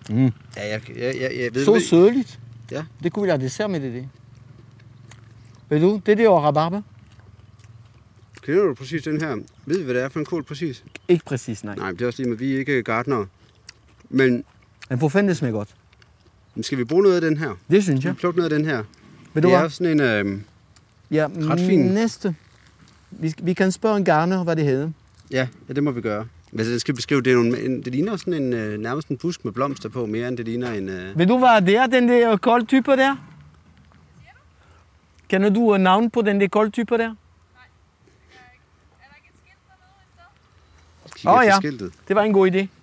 [0.09, 0.31] Mm.
[0.57, 2.39] Ja, jeg, jeg, jeg, jeg ved Så det, sødligt.
[2.71, 2.85] Ja.
[3.03, 4.09] Det kunne vi have dessert med det, det.
[5.69, 6.81] Ved du, det er det og rabarber.
[8.41, 9.35] Kender du præcis den her?
[9.65, 10.83] Ved vi, hvad det er for en kål præcis?
[11.07, 11.75] Ikke præcis, nej.
[11.75, 13.27] Nej, det er også lige med, vi er ikke gardnere.
[14.09, 14.43] Men...
[14.89, 15.69] Men fanden det smager godt.
[16.55, 17.49] Men skal vi bruge noget af den her?
[17.71, 18.13] Det synes jeg.
[18.13, 18.83] Vi plukke noget af den her.
[19.33, 19.65] Ved du det hvad?
[19.65, 20.27] er sådan en...
[20.27, 20.41] Øh...
[21.11, 21.79] Ja, Ret fin.
[21.79, 22.35] næste.
[23.11, 24.89] Vi, vi kan spørge en garner, hvad det hedder.
[25.31, 26.25] Ja, ja det må vi gøre.
[26.51, 29.17] Hvis jeg skal beskrive, det, er nogle, en, det ligner sådan en, øh, nærmest en
[29.17, 30.89] busk med blomster på, mere end det ligner en...
[30.89, 31.19] Øh...
[31.19, 33.15] Vil du være der, den der kold type der?
[35.29, 37.15] Kender du uh, navn på den der kold type der?
[41.25, 41.93] Åh oh, ja, skiltet.
[42.07, 42.76] det var en god idé.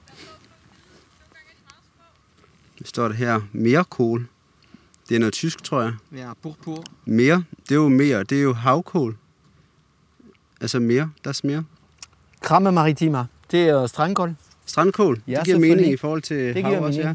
[2.84, 4.26] Det står der her, mere kål.
[5.08, 5.92] Det er noget tysk, tror jeg.
[6.16, 6.84] Ja, purpur.
[7.04, 9.16] Mere, det er jo mere, det er jo havkål.
[10.60, 11.64] Altså mere, der er mere.
[12.40, 14.34] Kramme maritima, det er strandkål.
[14.66, 17.14] Strandkål, ja, det giver mening i forhold til det hav også, ja.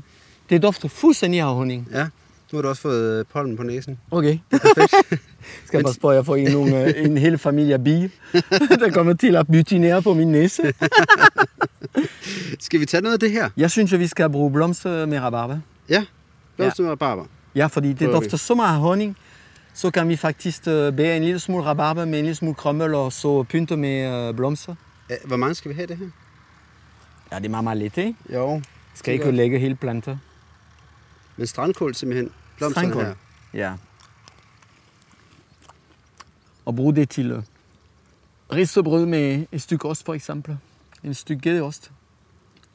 [0.49, 1.87] Det dufter fuldstændig af honning.
[1.91, 2.07] Ja,
[2.51, 3.99] nu har du også fået øh, pollen på næsen.
[4.11, 4.37] Okay.
[4.51, 5.23] Det er perfekt.
[5.65, 8.09] Skal bare spørge, jeg får en, nogle, øh, en hel familie af bier,
[8.79, 10.61] der kommer til at butinere på min næse.
[12.59, 13.49] skal vi tage noget af det her?
[13.57, 15.59] Jeg synes, at vi skal bruge blomster med rabarber.
[15.89, 16.05] Ja,
[16.57, 17.25] blomster med rabarber.
[17.55, 19.17] Ja, fordi det dufter så meget af honning,
[19.73, 22.93] så kan vi faktisk uh, bære en lille smule rabarber med en lille smule krømmel
[22.93, 24.75] og så pynte med blomster.
[25.25, 26.05] Hvor mange skal vi have det her?
[27.31, 28.15] Ja, det er meget, meget lidt, ikke?
[28.33, 28.61] Jo.
[28.93, 30.17] Skal ikke lægge hele planter.
[31.39, 32.31] Men strandkål simpelthen?
[32.57, 33.05] Blomsterne strandkål.
[33.05, 33.15] her?
[33.53, 33.73] Ja.
[36.65, 37.43] Og brug det til uh,
[38.53, 40.57] risebrød med et stykke ost, for eksempel.
[41.03, 41.91] En stykke gedeost.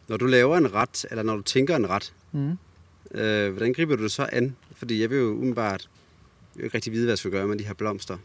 [0.08, 2.58] Når du laver en ret, eller når du tænker en ret, mm.
[3.10, 4.56] Øh, hvordan griber du det så an?
[4.76, 5.88] Fordi jeg vil jo umiddelbart
[6.54, 8.16] jeg vil ikke rigtig vide, hvad jeg skal gøre med de her blomster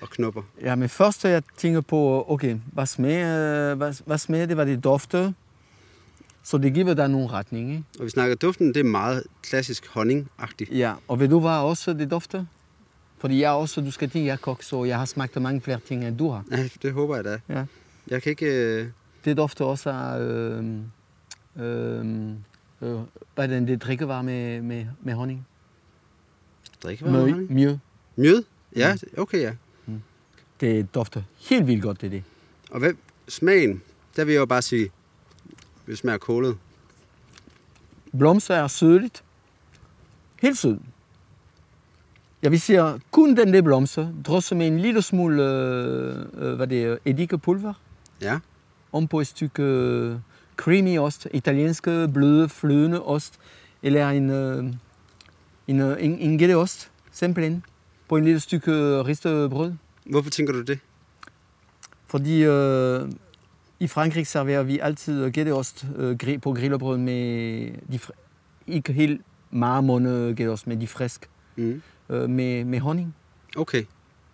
[0.00, 0.42] og knopper.
[0.62, 4.84] Ja, men først jeg tænker på, okay, hvad smager, hvad, hvad smager det, hvad det
[4.84, 5.32] dufter?
[6.46, 7.84] Så det giver dig nogle retning, ikke?
[7.98, 10.70] Og vi snakker duften, det er meget klassisk honningagtigt.
[10.70, 12.44] Ja, og ved du hvad også det dufter?
[13.18, 15.80] Fordi jeg også, du skal tænke, jeg er kok, så jeg har smagt mange flere
[15.88, 16.44] ting, end du har.
[16.50, 17.38] Ja, det håber jeg da.
[17.48, 17.64] Ja.
[18.08, 18.46] Jeg kan ikke...
[18.46, 18.88] Øh...
[19.24, 20.64] Det dufter også af øh,
[21.56, 22.36] øh,
[22.82, 22.98] Øh,
[23.34, 25.46] hvad er det, det drikkevarer med, med, med honning?
[26.82, 27.52] Drikkevarer med honning?
[27.52, 27.78] Mjød.
[28.16, 28.44] Mjød?
[28.76, 29.52] Ja, okay, ja.
[30.60, 32.22] Det dufter helt vildt godt, det det.
[32.70, 32.92] Og hvad,
[33.28, 33.82] smagen,
[34.16, 34.90] der vil jeg jo bare sige,
[35.86, 36.56] det smager kålet.
[38.18, 39.24] Blomster er sødligt.
[40.42, 40.78] Helt sød.
[42.42, 46.66] Jeg vil sige, kun den der blomster, drysset med en lille smule, øh, øh, hvad
[46.66, 47.72] det er, eddikepulver,
[48.20, 48.38] Ja,
[48.92, 50.16] om på et stykke øh,
[50.56, 53.34] creamy ost, italienske bløde, flydende ost,
[53.82, 54.64] eller en, øh,
[55.66, 57.64] en, øh, en, en gætteost, simpelthen,
[58.08, 59.72] på en lille stykke øh, ristet brød.
[60.04, 60.78] hvorfor tænker du det?
[62.06, 63.08] Fordi øh,
[63.80, 67.98] i Frankrig serverer vi altid gætteost øh, på grillebrød med de
[68.66, 71.82] ikke helt marmorne gætteost, men de frisk Mm.
[72.10, 73.14] øh, med, med honning.
[73.56, 73.84] Okay,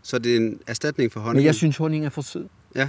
[0.02, 1.36] så det er en erstatning for honning?
[1.36, 2.46] Men jeg synes, honning er for sød.
[2.74, 2.88] Ja.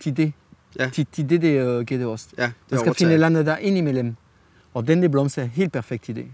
[0.00, 0.32] Til det.
[0.78, 0.88] Ja.
[0.88, 2.34] Til, til det der øh, gætteost.
[2.38, 3.14] Ja, det Man skal finde et jeg.
[3.14, 4.14] eller andet der ind imellem.
[4.74, 6.26] Og den der blomster er helt perfekt i det.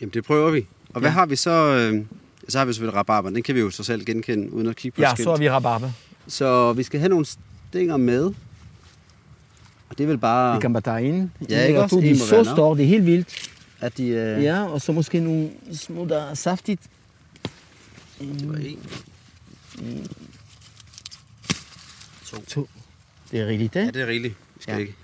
[0.00, 0.66] Jamen, det prøver vi.
[0.94, 1.14] Og hvad Ja.
[1.14, 1.50] har vi så?
[1.50, 2.04] Øh,
[2.48, 3.30] så har vi selvfølgelig rabarber.
[3.30, 5.24] Den kan vi jo så selv genkende, uden at kigge på Ja, skilt.
[5.24, 5.90] så er vi rabarber.
[6.26, 8.30] Så vi skal have nogle stænger med.
[9.98, 11.30] Det er vel bare, Vi kan bare tage ind.
[11.50, 11.96] Ja, ikke også?
[12.00, 13.50] De er så store, det er helt vildt.
[13.80, 14.06] at de...
[14.08, 16.82] Øh, Ja, og så måske nogle små, der er saftigt.
[18.20, 18.78] det var en.
[22.26, 22.36] To.
[22.46, 22.68] To.
[23.30, 23.94] Det er rigtigt, Ja, det?
[23.94, 24.34] det er rigeligt.
[24.56, 24.78] Vi skal Ja.
[24.80, 24.94] ikke.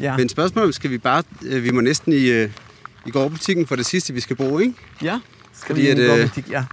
[0.00, 0.16] Ja.
[0.16, 1.22] Men spørgsmålet skal vi bare...
[1.42, 2.50] Øh, vi må næsten i, øh,
[3.06, 4.74] i gårdbutikken for det sidste, vi skal bruge, ikke?
[5.02, 5.20] Ja,
[5.52, 6.50] skal Fordi vi at, i en øh?
[6.50, 6.64] Ja.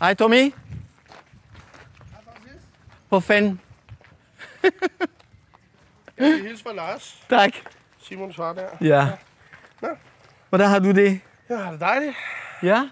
[0.00, 0.52] Hej Tommy.
[3.08, 3.60] Hvor fanden?
[6.20, 7.22] Skal hilse fra Lars.
[7.30, 7.52] Tak.
[8.02, 8.66] Simons far der.
[8.80, 9.06] Ja.
[10.48, 11.20] Hvordan har du det?
[11.48, 12.16] Jeg har det dejligt.
[12.62, 12.88] Ja?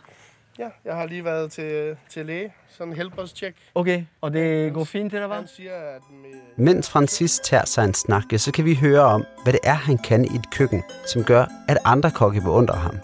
[0.58, 2.52] Ja, jeg har lige været til, til læge.
[2.68, 3.54] Sådan en helbredstjek.
[3.74, 4.04] Okay.
[4.20, 5.36] Og det går fint, eller hvad?
[5.36, 9.00] Han siger, at med, Mens Francis tager sig en snak, ja, så kan vi høre
[9.00, 12.76] om, hvad det er, han kan i et køkken, som gør, at andre kokke beundrer
[12.76, 12.94] ham.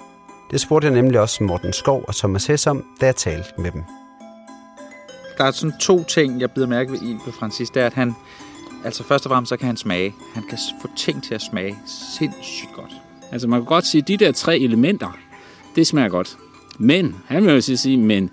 [0.51, 3.71] Det spurgte jeg nemlig også Morten Skov og Thomas Hess om, da jeg talte med
[3.71, 3.85] dem.
[5.39, 7.71] Der er sådan to ting, jeg bider mærke ved i ved Francis.
[7.71, 8.15] Det er, at han,
[8.85, 10.15] altså først og fremmest, så kan han smage.
[10.35, 11.77] Han kan få ting til at smage
[12.19, 12.93] sindssygt godt.
[13.33, 15.19] Altså man kan godt sige, at de der tre elementer,
[15.77, 16.37] det smager godt.
[16.79, 18.31] Men, han vil jo sige, men,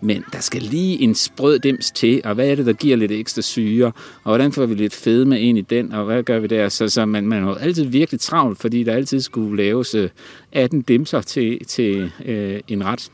[0.00, 3.12] men der skal lige en sprød dims til, og hvad er det, der giver lidt
[3.12, 3.86] ekstra syre,
[4.24, 6.68] og hvordan får vi lidt fedme ind i den, og hvad gør vi der?
[6.68, 10.08] Så, så man, man jo altid virkelig travlt, fordi der altid skulle laves øh,
[10.52, 13.12] 18 dimser til, til øh, en ret.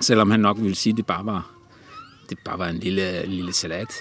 [0.00, 1.50] Selvom han nok ville sige, at det bare var,
[2.30, 3.94] det bare var en lille, lille salat.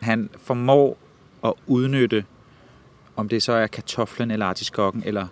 [0.00, 1.01] Han formår
[1.44, 2.24] at udnytte,
[3.16, 5.26] om det så er kartoflen eller artiskokken eller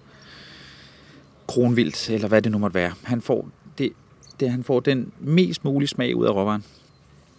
[1.47, 2.93] kronvildt, eller hvad det nu måtte være.
[3.03, 3.93] Han får, det,
[4.41, 6.65] det, han får den mest mulige smag ud af råvaren.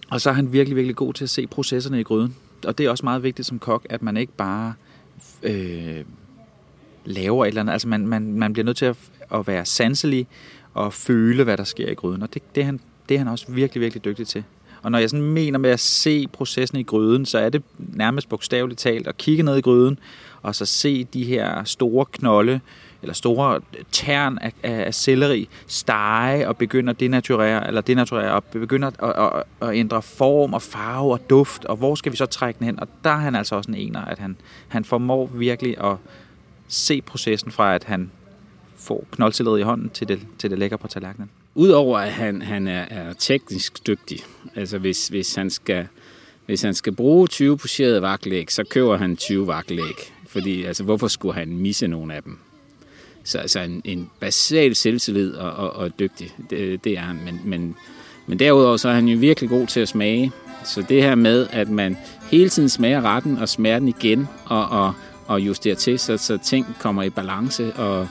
[0.10, 2.36] Og så er han virkelig, virkelig god til at se processerne i gryden.
[2.66, 4.74] Og det er også meget vigtigt som kok, at man ikke bare
[5.44, 6.04] øh,
[7.06, 7.74] laver et eller andet.
[7.74, 8.98] Altså man, man, man bliver nødt til at,
[9.34, 10.28] at være sanselig
[10.74, 12.24] og føle, hvad der sker i gryden.
[12.24, 12.80] Og det, det, er han,
[13.10, 14.44] det er han også virkelig, virkelig dygtig til.
[14.82, 18.30] Og når jeg sådan mener med at se processen i gryden, så er det nærmest
[18.30, 20.00] bogstaveligt talt at kigge ned i gryden,
[20.42, 22.60] og så se de her store knolde,
[23.02, 28.44] eller store tern af, af, af selleri, stege og begynde at denaturere, eller denaturere og
[28.44, 32.18] begynde at, at, at, at ændre form og farve og duft, og hvor skal vi
[32.18, 32.80] så trække den hen?
[32.80, 35.96] Og der er han altså også en ener, at han, han formår virkelig at
[36.68, 38.12] se processen fra, at han
[38.76, 41.30] får knoldcelleri i hånden, til det, til det lægger på tallerkenen.
[41.56, 44.20] Udover at han, han er, er teknisk dygtig,
[44.56, 45.88] altså hvis, hvis, han skal,
[46.46, 50.14] hvis han skal bruge 20 pocherede vagtlæg, så køber han 20 vagtlæg.
[50.28, 52.38] Fordi altså, hvorfor skulle han misse nogen af dem?
[53.24, 57.20] Så altså en, en basal selvtillid og, og, og dygtig, det, det er han.
[57.26, 57.76] Men, men,
[58.28, 60.32] men derudover så er han jo virkelig god til at smage.
[60.66, 61.98] Så det her med, at man
[62.32, 64.94] hele tiden smager retten og smager den igen og, og,
[65.28, 68.08] og justerer til, så, så ting kommer i balance og,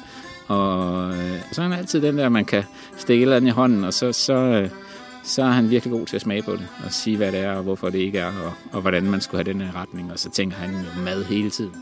[0.50, 2.64] og øh, så er han altid den der, man kan
[2.96, 4.70] stikke et eller andet i hånden, og så, så, øh,
[5.24, 7.52] så er han virkelig god til at smage på det, og sige, hvad det er,
[7.52, 10.12] og hvorfor det ikke er, og, og hvordan man skulle have den her retning.
[10.12, 11.72] Og så tænker han jo mad hele tiden.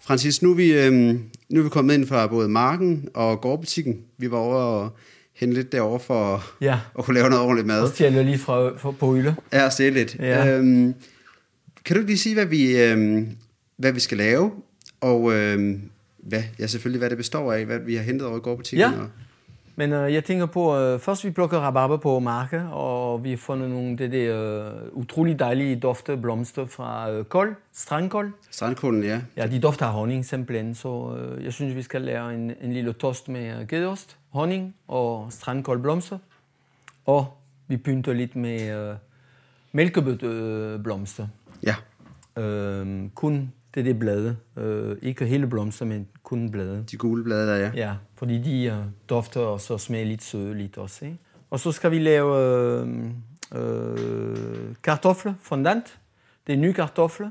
[0.00, 0.92] Francis, nu er, vi, øh,
[1.50, 4.00] nu er vi kommet ind fra både marken og gårdbutikken.
[4.18, 4.90] Vi var over og
[5.42, 6.78] hente lidt derovre for Ja.
[6.98, 7.82] at kunne lave noget ordentligt mad.
[7.82, 9.34] Og stjæler lige fra, fra på hylde.
[9.52, 10.16] Ja, og stjæle lidt.
[10.18, 10.56] Ja.
[10.56, 10.94] Øhm,
[11.84, 13.28] kan du lige sige, hvad vi, øhm,
[13.76, 14.50] hvad vi skal lave?
[15.00, 15.80] Og øhm,
[16.18, 18.92] hvad, ja, selvfølgelig, hvad det består af, hvad vi har hentet over i gårdbutikken.
[18.92, 18.98] Ja.
[19.00, 19.08] Og,
[19.76, 23.36] Men øh, jeg tænker på, øh, først vi plukker rabarber på marke, og vi har
[23.36, 28.32] fundet nogle det der øh, utrolig dejlige dufte blomster fra øh, kål, strandkål.
[28.50, 29.20] strandkålen, ja.
[29.36, 32.72] Ja, de dufter af honning simpelthen, så øh, jeg synes, vi skal lave en, en
[32.72, 36.18] lille toast med øh, gedeost, honning og strandkålblomster.
[37.06, 37.26] Og
[37.68, 38.96] vi pynter lidt med øh,
[39.72, 41.26] mælkebøtteblomster.
[41.62, 41.74] Ja.
[42.42, 44.36] Øh, kun Det det blade.
[44.56, 46.84] Øh, ikke hele blomster, men kun blade.
[46.90, 47.70] De gule blade der, ja.
[47.74, 51.04] Ja, fordi de øh, dufter og så smager lidt sødeligt også.
[51.04, 51.18] Ikke?
[51.50, 52.88] Og så skal vi lave øh,
[53.54, 55.98] øh, kartofler fondant.
[56.46, 57.30] Det er nye kartofler.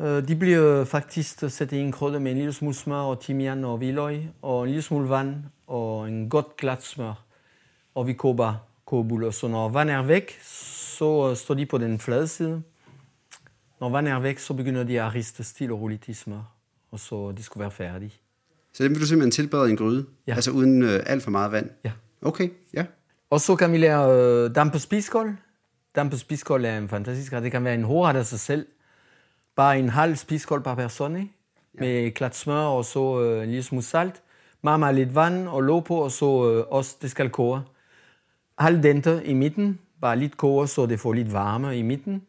[0.00, 3.64] Øh, de bliver faktisk sat i en krydder med en lille smule smør og timian
[3.64, 7.22] og hvidløg, og en lille smule vand og en godt glat smør.
[7.94, 9.30] Og vi koger kogebuller.
[9.30, 12.62] Så når vand er væk, så øh, står de på den flade side.
[13.80, 16.57] Når vand er væk, så begynder de at riste stille og roligt i smør.
[16.90, 18.12] Og så de skulle være færdige.
[18.72, 20.06] Så den vil du simpelthen tilberede i en gryde?
[20.26, 20.34] Ja.
[20.34, 21.70] Altså uden øh, alt for meget vand?
[21.84, 21.92] Ja.
[22.22, 22.86] Okay, ja.
[23.30, 25.36] Og så kan vi lave øh, dampet spiskål.
[25.96, 27.42] Dampet spiskål er en fantastisk ret.
[27.42, 28.66] Det kan være en hovedret af sig selv.
[29.56, 31.32] Bare en halv spiskål per person, ikke?
[31.74, 34.22] med klat smør og så øh, en lille smule salt.
[34.62, 37.60] Meget, meget lidt vand og låg på, og så øh, også det skal koge.
[38.58, 42.22] Halv dente i midten, bare lidt koge, så det får lidt varme i midten.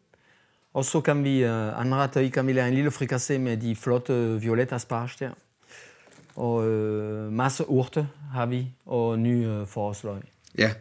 [0.73, 3.75] Og så kan vi øh, anrette i, kan vi lave en lille frikassé med de
[3.75, 5.29] flotte violette asparges der.
[6.35, 10.21] Og øh, masse urter har vi, og nye øh, forårsløg.
[10.57, 10.71] Ja.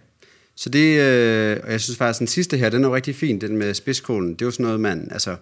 [0.55, 3.41] Så det, øh, og jeg synes faktisk, den sidste her, den er jo rigtig fin,
[3.41, 4.33] den med spidskålen.
[4.33, 5.37] Det er jo sådan noget, man, altså,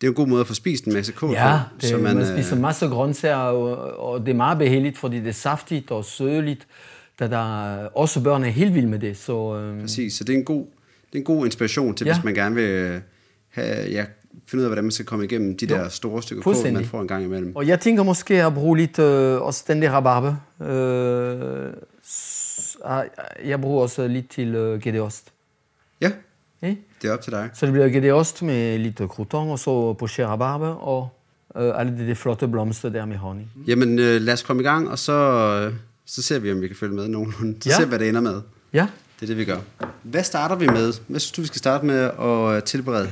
[0.00, 1.78] det er en god måde at få spist en masse kål Ja, på.
[1.80, 5.28] det, man, man spiser masser af grøntsager, og, og det er meget behageligt, fordi det
[5.28, 6.66] er saftigt og sødeligt.
[7.18, 7.38] Da der
[7.86, 9.16] også børn er helt vilde med det.
[9.16, 10.66] Så, øh, Præcis, så det er en god,
[11.06, 12.10] det er en god inspiration til, ja.
[12.10, 12.16] Ja.
[12.16, 13.00] hvis man gerne vil øh,
[13.50, 14.04] have, ja,
[14.46, 16.84] finde ud af, hvordan man skal komme igennem de Jo, der store stykker kål, man
[16.84, 17.56] får en gang imellem.
[17.56, 20.36] og jeg tænker måske at bruge lidt øh, også den der rabarbe.
[20.72, 21.72] Øh,
[22.84, 23.04] ah,
[23.44, 25.32] jeg bruger også lidt til øh, gædeost.
[26.00, 26.10] Ja,
[26.62, 26.82] Ikke?
[27.02, 27.50] det er op til dig.
[27.54, 31.08] Så det bliver gædeost med lidt crouton, og så poché rabarbe, og
[31.56, 33.50] øh, alle de, de flotte blomster der med honning.
[33.66, 35.74] Jamen, øh, lad os komme i gang, og så, øh,
[36.06, 37.56] så ser vi, om vi kan følge med nogenlunde.
[37.62, 37.72] Så ja.
[37.72, 37.76] Ja.
[37.76, 38.40] ser vi, hvad det ender med.
[38.72, 38.86] Ja,
[39.20, 39.58] Det er det, vi gør.
[40.02, 40.92] Hvad starter vi med?
[41.08, 43.10] Hvad synes du, vi skal starte med at øh, tilberede?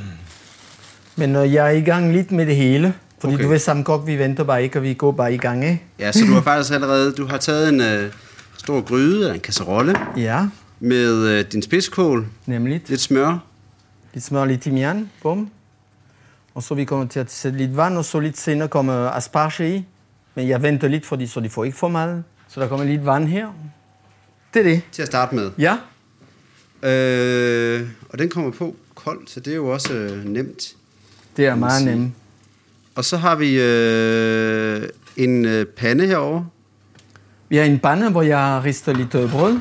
[1.17, 2.95] Men øh, jeg er i gang lidt med det hele.
[3.21, 3.45] Fordi Okay.
[3.45, 5.83] du ved, som kok, vi venter bare ikke, og vi går bare i gang, ikke?
[5.99, 8.13] Ja, så du har faktisk allerede du har taget en øh,
[8.59, 10.49] stor gryde en kasserolle Ja,
[10.81, 12.83] med øh, din spidskål, nemlig.
[12.89, 13.39] lidt smør,
[14.15, 15.51] Lidt smør, lidt timian, bum.
[16.55, 19.77] Og så vi kommer til at sætte lidt vand, og så lidt senere kommer asparge
[19.77, 19.85] i.
[20.35, 22.25] Men jeg venter lidt, fordi så de får ikke for meget.
[22.49, 23.47] Så der kommer lidt vand her.
[24.55, 24.83] Det er det.
[24.93, 25.51] til at starte med.
[25.59, 25.77] Ja,
[26.83, 30.75] Øh, og den kommer på koldt, så det er jo også øh, nemt.
[31.37, 31.97] Det er meget sige.
[31.97, 32.13] nemt.
[32.95, 36.47] Og så har vi øh, en øh, pande herovre,
[37.49, 39.59] Vi har en pande, hvor jeg rister lidt øh, brød.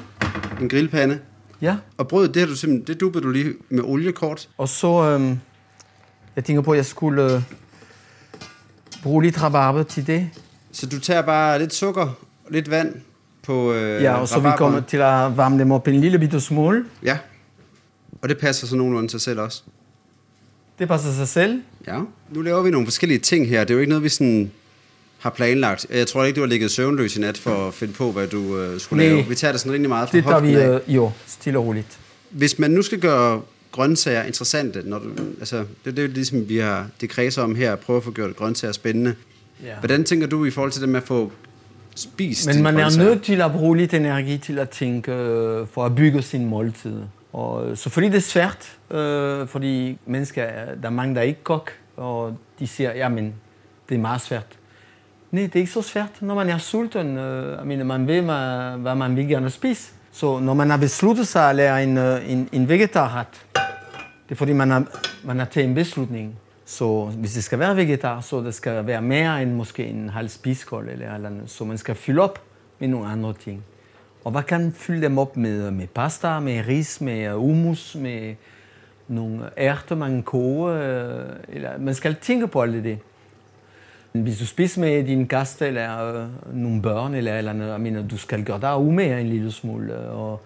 [0.62, 1.20] en grillpande.
[1.62, 4.50] Ja, Og brødet, det, har du simpelthen, det dubber du lige med olie kort.
[4.58, 5.18] og så...
[5.20, 5.38] Øh,
[6.36, 7.42] jeg tænker på, at jeg skulle øh,
[9.04, 10.30] bruge lidt rabarbe til det.
[10.72, 12.02] Så du tager bare lidt sukker
[12.46, 12.96] og lidt vand
[13.44, 16.42] på øh, Ja, og så vi kommer til at varme dem op en lille bitte
[16.42, 16.86] smule.
[17.04, 17.18] Ja,
[18.22, 19.64] og det passer så nogenlunde sig selv også.
[20.80, 21.62] Det passer sig selv.
[21.88, 22.00] Ja,
[22.32, 23.60] nu laver vi nogle forskellige ting her.
[23.64, 24.52] Det er jo ikke noget, vi sådan
[25.20, 25.86] har planlagt.
[25.94, 28.58] Jeg tror ikke, du har ligget søvnløs i nat for at finde på, hvad du
[28.60, 29.14] øh, skulle Nej.
[29.16, 29.28] lave.
[29.30, 30.70] Vi tager det sådan rigtig meget fra Det hoften vi af.
[30.88, 32.00] øh, jo, stille og roligt.
[32.30, 35.06] Hvis man nu skal gøre grøntsager interessante, når du,
[35.40, 38.04] altså, det, det er jo ligesom, vi har det kredser om her, at prøve at
[38.04, 39.16] få gjort grøntsager spændende.
[39.64, 39.76] Ja.
[39.80, 41.32] Hvordan tænker du i forhold til det med at få
[41.96, 43.10] spist Men man er grøntsager?
[43.10, 46.96] nødt til at bruge lidt energi til at tænke øh, for at bygge sin måltid.
[47.34, 50.46] Og øh, selvfølgelig det er svært, øh, fordi mennesker,
[50.82, 53.36] der er mange, der er ikke kok, og de siger, jamen,
[53.90, 54.60] det er meget svært.
[55.32, 57.18] Nej, det er ikke så svært, når man er sulten.
[57.18, 59.94] Øh, jeg mener, man ved, man, hvad man vil gerne spise.
[60.12, 63.46] Så når man har besluttet sig at lære en, øh, en, en vegetarret,
[64.30, 64.84] det er fordi, man har,
[65.24, 66.36] man har taget en beslutning.
[66.66, 70.30] Så hvis det skal være vegetar, så det skal være mere end måske en halv
[70.30, 71.50] spiskål eller eller andet.
[71.50, 72.42] Så man skal fylde op
[72.80, 73.64] med nogle andre ting.
[74.24, 75.72] Og hvad kan fylde dem op med?
[75.72, 78.36] Med pasta, med ris, med hummus, med
[79.08, 80.74] nogle ærter, man koger.
[80.74, 82.98] Øh, eller, man skal tænke på alt det.
[84.12, 88.18] Hvis du spiser med din gæst eller øh, nogle børn eller eller jeg mener, du
[88.18, 89.94] skal gøre dig umage en lille smule.
[89.94, 90.42] Øh, og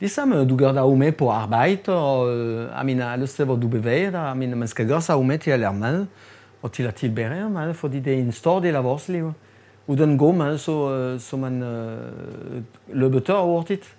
[0.00, 3.56] ligesom øh, du gør dig umage på arbejde, og øh, jeg mener, alle steder, hvor
[3.56, 6.06] du bevæger dig, jeg mener, man skal gøre sig umage til at lære mad
[6.62, 9.32] og til at tilberede mad, fordi det er en stor del af vores liv.
[9.86, 12.62] Uden god mad, så, øh, så man øh,
[12.92, 13.96] løber tør hurtigt.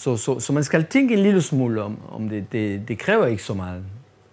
[0.00, 2.52] Så, så, så man skal tænke en lille smule om, om det.
[2.52, 2.88] det.
[2.88, 3.82] Det kræver ikke så meget.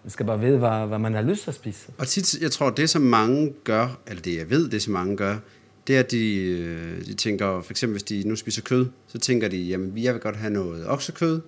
[0.04, 1.88] Man skal bare vide, hvad, hvad man har lyst til at spise.
[1.98, 5.18] Og tit, jeg tror, det som mange gør, eller det jeg ved, det som mange
[5.18, 5.38] gør,
[5.88, 9.20] det er, at de, øh, de tænker, for eksempel hvis de nu spiser kød, så
[9.20, 11.42] tænker de, jamen jeg vil godt have noget oksekød,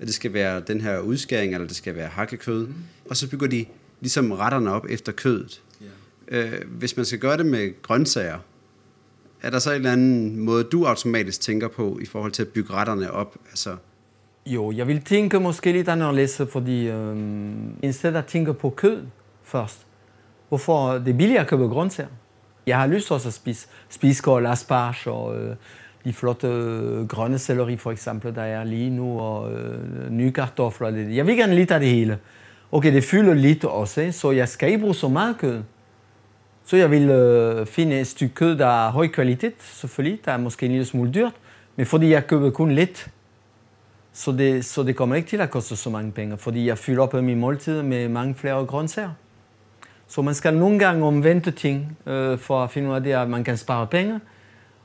[0.00, 2.66] at det skal være den her udskæring, eller det skal være hakkekød.
[2.66, 2.74] Mm.
[3.10, 3.64] Og så bygger de
[4.00, 5.62] ligesom retterne op efter kødet.
[6.32, 6.52] Yeah.
[6.52, 8.38] Øh, hvis man skal gøre det med grøntsager,
[9.42, 12.48] er der så en eller anden måde, du automatisk tænker på, i forhold til at
[12.48, 13.36] bygge retterne op?
[13.50, 13.76] Altså,
[14.46, 17.16] Jo, jeg vil tænke måske lidt anderledes, fordi øh,
[17.82, 19.02] i stedet at tænke på kød
[19.42, 19.86] først,
[20.48, 22.08] hvorfor det er billigere at købe grøntsager.
[22.66, 25.56] Jeg har lyst også at spise spiskål, asparge og øh,
[26.04, 30.88] de flotte øh, grønne selleri for eksempel, der er lige nu, og øh, nye kartofler.
[30.88, 32.18] Jeg vil gerne lidt af det hele.
[32.72, 35.62] Okay, det fylder lidt også, så jeg skal ikke bruge så meget kød.
[36.72, 40.20] Så jeg vil øh, finde et stykke der er høj kvalitet, selvfølgelig.
[40.24, 41.32] Der er måske en lille smule dyrt,
[41.76, 43.08] men fordi jeg køber kun lidt,
[44.12, 47.02] så det, så det kommer ikke til at koste så mange penge, fordi jeg fylder
[47.02, 49.10] op min måltid med mange flere grøntsager.
[50.08, 53.30] Så man skal nogle gange omvente ting øh, for at finde ud af det, at
[53.30, 54.20] man kan spare penge,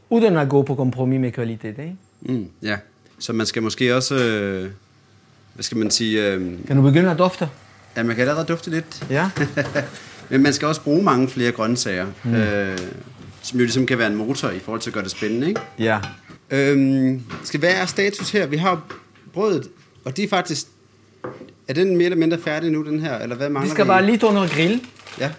[0.09, 1.79] uden at gå på kompromis med kvalitet.
[1.79, 1.95] Ikke?
[2.21, 2.77] Mm, ja.
[3.19, 4.69] Så man skal måske også, øh,
[5.53, 7.49] hvad skal man sige, øh, Kan du begynde at dufte?
[7.97, 9.29] ja, man kan allerede dufte lidt, Ja.
[10.29, 12.35] men man skal også bruge mange flere grøntsager, mm.
[12.35, 12.77] øh,
[13.41, 15.61] som jo ligesom kan være en motor i forhold til at gøre det spændende, ikke?
[15.79, 15.99] ja.
[16.51, 18.45] Øhm, skal være status her?
[18.45, 18.81] Vi har
[19.33, 19.67] brødet,
[20.05, 20.67] og de er faktisk,
[21.67, 23.87] er den mere eller mindre færdig nu, den her, eller hvad mangler De skal vi?
[23.87, 24.81] bare lidt under grill.
[25.19, 25.31] Ja,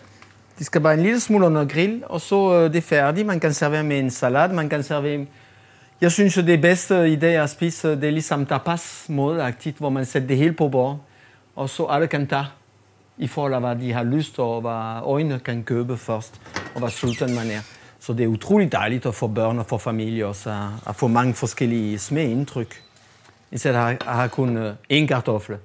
[0.59, 3.27] De skal bare en lille smule under grill, og så øh, det er færdigt.
[3.27, 5.27] Man kan servere med en salat, man kan servere...
[6.01, 10.05] Jeg synes, det bedste i dag at spise, det er ligesom tapas mådeagtigt, hvor man
[10.05, 11.01] sætter det hele på bord,
[11.57, 12.45] og så alle kan tage
[13.19, 16.41] i forhold til, hvad de har lyst, og hvad øjnene kan købe først,
[16.75, 17.61] og hvad sulten man er.
[18.01, 21.35] Så det er utroligt dejligt at få børn og få familie også, at, få mange
[21.35, 22.83] forskellige smagindtryk.
[23.51, 25.57] I stedet har, har kun øh, én kartoffel,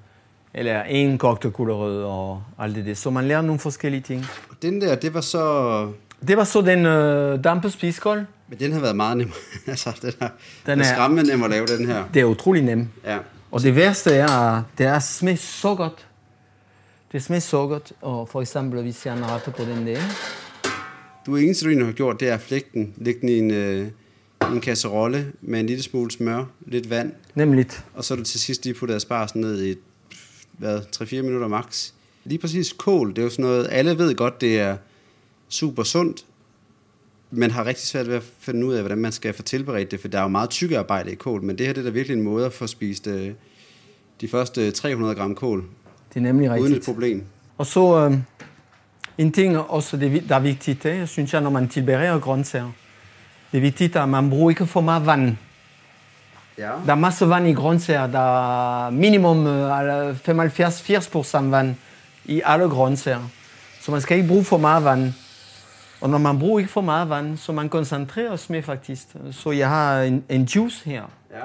[0.54, 2.94] eller én kogte gulerød og alt det der.
[2.94, 4.26] Så man lærer nogle forskellige ting.
[4.50, 5.92] og den der, det var så,
[6.28, 8.26] Det var så den øh, dampe spiskål.
[8.48, 9.32] men den har været meget nem.
[9.68, 10.30] altså, den, er,
[10.66, 12.04] den er skræmmende nem at lave, den her.
[12.14, 12.88] Det er utrolig nemt.
[13.06, 13.18] Ja.
[13.52, 16.06] Og det værste er, at det er smager så godt.
[17.14, 17.94] Det smager så godt.
[18.02, 20.02] Og for eksempel, hvis jeg retter på den der.
[21.26, 23.88] Du eneste, du har gjort, det er at flække den, i en, øh,
[24.54, 27.66] en kasserolle med en lille smule smør, lidt vand, Nemlig.
[27.94, 29.76] og så er du til sidst lige puttet asparsen ned i
[30.52, 31.92] hvad, 3-4 minutter max.
[32.24, 34.78] Lige præcis kål, det er jo sådan noget, alle ved godt, det er
[35.50, 36.26] super sundt,
[37.32, 40.00] men har rigtig svært ved at finde ud af, hvordan man skal få tilberedt det,
[40.00, 41.92] for der er jo meget tykke arbejde i kål, men det her det er da
[41.92, 43.32] virkelig en måde at få spist øh,
[44.22, 45.66] de første 300 gram kål,
[46.14, 46.86] Det er nemlig uden et rigtigt.
[46.86, 47.24] problem.
[47.58, 48.18] Og så øh,
[49.18, 52.72] en ting også, det, er der er vigtigt, eh, synes jeg, når man tilbereder grøntsager.
[53.52, 55.38] Det er vigtigt, at man bruger ikke for meget vand.
[56.58, 56.72] Ja.
[56.86, 58.08] Der er masser vand i grøntsager.
[58.08, 61.76] Der er minimum øh, 75-80% vand
[62.26, 63.30] i alle grøntsager.
[63.82, 65.14] Så man skal ikke bruge for meget vand.
[66.02, 69.04] Og når man bruger ikke for meget vand, så man koncentrerer sig med faktisk.
[69.32, 71.04] Så jeg har en, en juice her.
[71.32, 71.40] ja.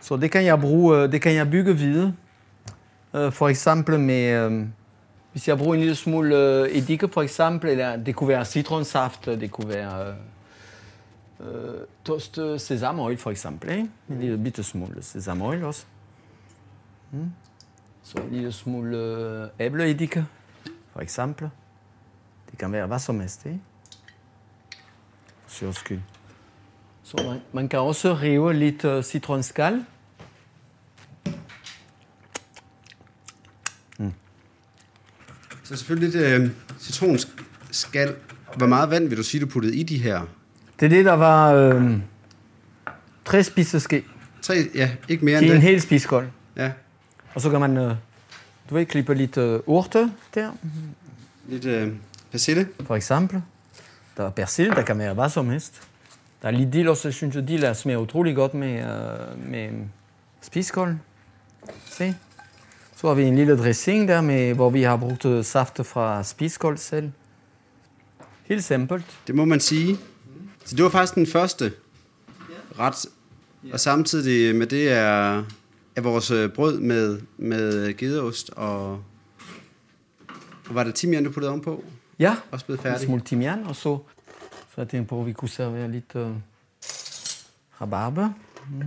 [0.00, 2.12] Så det kan jeg bruge, øh, det kan jeg bygge videre.
[3.16, 4.66] Øh, For eksempel med, øh,
[5.32, 9.26] hvis jeg bruger en lille smule øh, eddike for eksempel, eller det kunne være citronsaft,
[9.26, 10.14] det kunne være
[11.40, 13.88] øh, øh, toast sesamoil for eksempel, ikke?
[14.08, 15.84] en lille bitte smule sesamoil også.
[17.12, 17.30] Mm.
[18.02, 20.26] Så en lille smule øh, æbleeddike
[20.92, 21.50] for eksempel.
[22.50, 23.60] Det kan være hvad som helst, ikke?
[25.42, 26.00] For sjovs skyld.
[27.02, 29.84] Så man, man kan også rive lidt uh, citronskal.
[35.68, 36.50] Så selvfølgelig lidt øh,
[36.80, 38.14] citronskal.
[38.56, 40.20] Hvor meget vand vil du sige, du puttede i de her?
[40.80, 41.92] Det er det, der var øh,
[43.24, 44.04] tre spiseske
[44.42, 45.62] Tre, ja, ikke mere end en det.
[45.62, 46.30] hel spiskål.
[46.56, 46.72] Ja,
[47.34, 47.94] Og så kan man, øh,
[48.70, 50.50] du ved, klippe lidt øh, urte der,
[51.48, 51.92] lidt øh,
[52.30, 52.68] persille.
[52.86, 53.42] for eksempel.
[54.16, 55.82] Der er persil, der kan være hvad som helst.
[56.42, 59.70] Der er lidt dill også, jeg synes, at dill smager utrolig godt med, øh, med
[60.42, 60.98] spiskål.
[61.86, 62.14] Se.
[62.96, 66.22] Så har vi en lille dressing der, med, hvor vi har brugt øh, saft fra
[66.22, 67.10] spiskål selv.
[68.44, 69.04] Helt simpelt.
[69.26, 69.98] Det må man sige.
[70.64, 71.72] Så det var faktisk den første
[72.78, 73.06] ret.
[73.72, 75.44] Og samtidig med det er,
[75.96, 78.90] er vores øh, brød med, med gedeost og,
[80.68, 81.84] og var det timian, du puttede ovenpå?
[82.18, 83.06] Ja, Også blevet en færdig.
[83.06, 83.98] smule timian, og så,
[84.74, 86.30] så jeg tænkte på, at vi kunne servere lidt øh,
[87.80, 88.28] rabarber.
[88.70, 88.82] Mm.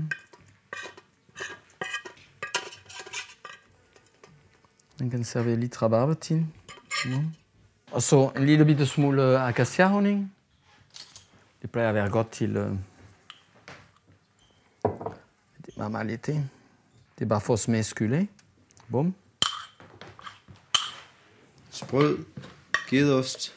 [5.00, 6.46] Man kan servere lidt rabarber til.
[7.06, 7.32] Mm.
[7.92, 10.34] Og så en lille bitte smule acacia-honning.
[11.62, 12.58] Det plejer at være godt til...
[12.58, 12.72] Øh,
[15.66, 16.50] det er ikke?
[17.20, 18.34] Det er bare for smags skyld, ikke?
[18.92, 19.16] Bum.
[21.70, 22.18] Sprød,
[22.90, 23.56] gedeost,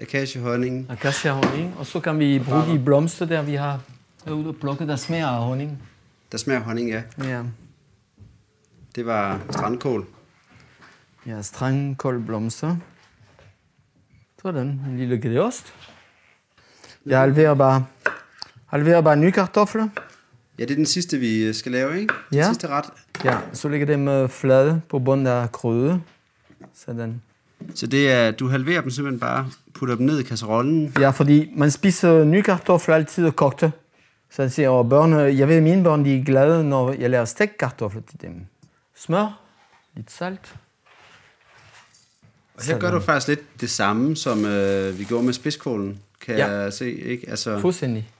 [0.00, 0.90] akaciehonning.
[0.90, 1.78] Acacia-honning.
[1.78, 3.80] Og så kan vi bruge de blomster, der vi har
[4.24, 5.82] derude og plukke, der smager af honning.
[6.32, 7.02] Der smager honning, ja.
[7.18, 7.42] Ja,
[8.94, 10.06] Det var strandkål.
[11.26, 12.76] Ja strandkoldblomster.
[14.42, 15.74] Sådan, en lille gedeost.
[17.06, 17.84] Jeg halverer bare,
[18.66, 19.88] halverer bare nye kartofler.
[20.58, 22.14] Ja, det er den sidste, vi øh, skal lave, ikke?
[22.30, 22.46] Den Ja.
[22.46, 22.84] sidste ret.
[23.24, 26.00] Ja, så lægger dem øh, flade på bunden af krydde.
[26.74, 27.22] Sådan.
[27.74, 30.92] Så det er, du halverer dem simpelthen bare, putter dem ned i kasserollen.
[31.00, 33.72] Ja, fordi man spiser nye kartofler altid kogte.
[34.30, 37.24] Så jeg siger, og børn, jeg ved, mine børn de er glade, når jeg laver
[37.24, 38.46] stegt kartofler til dem.
[38.96, 39.40] Smør,
[39.94, 40.54] lidt salt.
[42.54, 46.36] Og her gør du faktisk lidt det samme, som øh, vi gjorde med spidskålen, kan
[46.36, 46.50] Ja.
[46.50, 46.92] jeg se.
[46.92, 47.30] Ikke?
[47.30, 48.10] Altså, Fuldstændig.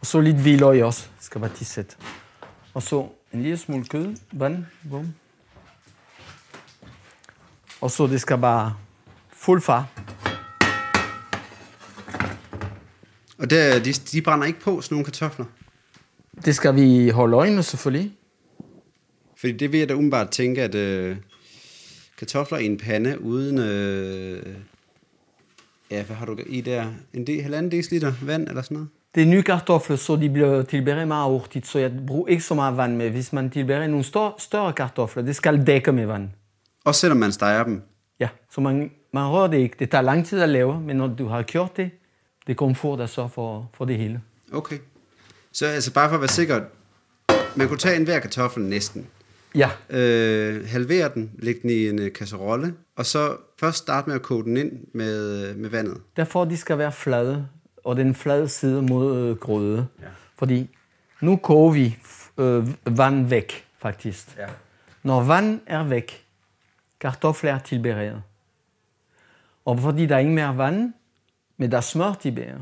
[0.00, 1.06] Og så lidt hvidløg også.
[1.18, 1.96] Det skal være tisset.
[2.74, 5.14] Og så en lille smule kød, vand, bum.
[7.80, 8.74] Og så det skal bare
[9.32, 9.86] fuld far.
[13.38, 15.46] og der, de, de brænder ikke på, sådan nogle kartofler.
[16.44, 18.12] Det skal vi holde øjnene selvfølgelig.
[19.36, 21.16] Fordi det vil jeg da umiddelbart tænke, at øh,
[22.18, 23.58] kartofler i en pande uden...
[23.58, 24.42] Øh,
[25.90, 26.86] ja, hvad har du i der?
[27.12, 28.88] En del, halvanden deciliter vand eller sådan noget?
[29.14, 32.54] Det er nye kartofler, så de bliver tilberedt meget hurtigt, så jeg bruger ikke så
[32.54, 33.10] meget vand med.
[33.10, 36.28] Hvis man tilbereder nogle større, større kartofler, det skal dække med vand.
[36.84, 37.82] Også selvom man steger dem.
[38.20, 39.76] Ja, så man, man rører det ikke.
[39.78, 41.90] Det tager lang tid at lave, men når du har gjort det,
[42.46, 44.20] det er komfort der så for, for det hele.
[44.52, 44.78] Okay.
[45.52, 46.60] Så altså bare for at være sikker,
[47.56, 49.06] man kunne tage en hver kartoffel næsten.
[49.56, 54.14] Ja, Øh, halvere den, lægge den i en øh, kasserolle, og så først starte med
[54.16, 56.00] at koge den ind med, øh, med vandet.
[56.16, 57.48] derfor de skal være flade,
[57.84, 59.86] og den flade side mod øh, grøde.
[60.02, 60.06] Ja.
[60.38, 60.68] Fordi
[61.20, 61.96] nu koger vi
[62.38, 64.36] øh, vand væk, faktisk.
[64.38, 64.46] Ja.
[65.02, 66.26] Når vand er væk,
[67.00, 68.16] kartofler er tilberedt.
[69.64, 70.92] Og fordi der er ikke mere vand,
[71.56, 72.54] men der er smør tilbage,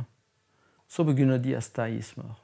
[0.88, 2.40] så begynder de at stage i smør.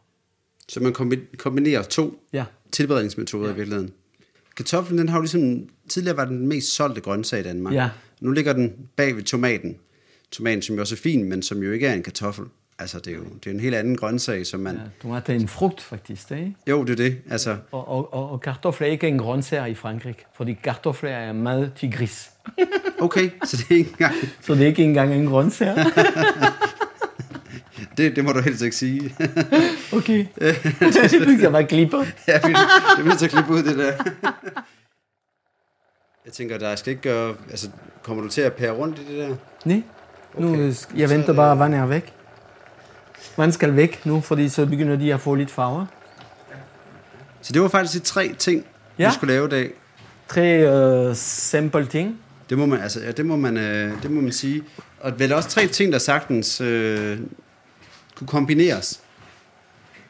[0.68, 2.44] Så man kombi- kombinerer to Ja.
[2.72, 3.52] tilberedningsmetoder ja.
[3.52, 3.92] i virkeligheden.
[4.60, 7.74] Kartoflen, den har jo ligesom, tidligere var den den mest solgte grøntsag i Danmark.
[7.74, 7.88] Ja.
[8.20, 9.76] Nu ligger den bag ved tomaten.
[10.30, 12.44] Tomaten, som jo også er fin, men som jo ikke er en kartoffel.
[12.78, 14.74] Altså, det er jo det er en helt anden grøntsag, som man...
[14.74, 14.80] ja.
[15.02, 16.30] Tomat er en frugt, faktisk.
[16.30, 16.54] Ikke?
[16.66, 17.16] Jo, det er det.
[17.30, 21.32] Altså, Og, og, og, og kartofler er ikke en grøntsag i Frankrig, fordi kartofler er
[21.32, 22.30] mad til gris.
[22.98, 24.14] okay, så det er ikke engang...
[24.46, 25.76] Så det er ikke engang en grøntsag.
[27.96, 29.14] Det, det må du helst ikke sige.
[29.92, 30.26] Okay.
[30.80, 31.96] det skal bare klippe.
[32.28, 32.56] ja, det
[32.98, 33.92] bliver til at klippe ud, det der.
[36.24, 37.34] Jeg tænker, der skal ikke gøre...
[37.50, 37.68] Altså,
[38.02, 39.36] kommer du til at pære rundt i det der?
[39.64, 39.82] Nej.
[40.38, 40.72] Nu, Okay.
[40.72, 42.12] Så jeg er venter det- bare, at vand er væk.
[43.36, 45.86] Vand skal væk nu, fordi så begynder de at få lidt farver.
[47.42, 48.64] Så det var faktisk de tre ting,
[48.98, 49.08] ja.
[49.08, 49.70] Vi skulle lave i dag.
[50.28, 52.18] Tre øh, simple ting.
[52.50, 54.62] Det må man, altså, ja, det må man, øh, det må man sige.
[55.00, 57.18] Og vel også tre ting, der sagtens øh,
[58.20, 59.00] kunne kombineres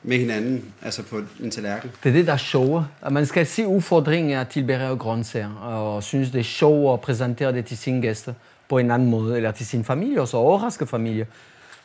[0.02, 1.90] med hinanden, altså på en tallerken.
[2.02, 2.84] Det er det, der er sjovt.
[3.02, 7.00] At Man skal se udfordringen af at tilberede grøntsager, og synes, det er sjovt at
[7.00, 8.32] præsentere det til sine gæster
[8.68, 11.26] på en anden måde, eller til sin familie, og så overraske familie.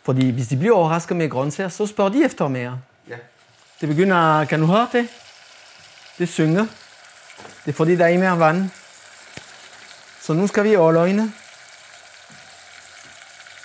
[0.04, 2.80] Fordi hvis de bliver overrasket med grøntsager, så spørger de efter mere.
[3.10, 3.16] Ja.
[3.82, 5.08] Det begynder, kan du høre det?
[6.18, 6.66] Det synger.
[7.66, 8.70] Det er fordi, der er ikke mere vand.
[10.22, 11.32] Så nu skal vi holde.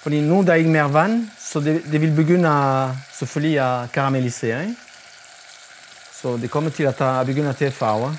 [0.02, 3.92] Fordi nu der er ikke mere vand, så det, det vil begynde at, selvfølgelig at
[3.92, 4.62] karamellisere.
[4.62, 4.76] Ikke?
[6.22, 8.14] Så det kommer til at tage, begynde at tage farver.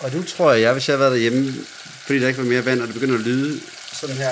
[0.00, 1.54] Og nu tror jeg, jeg, hvis jeg havde været derhjemme,
[2.06, 3.60] fordi der ikke var mere vand, og det begynder at lyde
[3.92, 4.30] sådan her.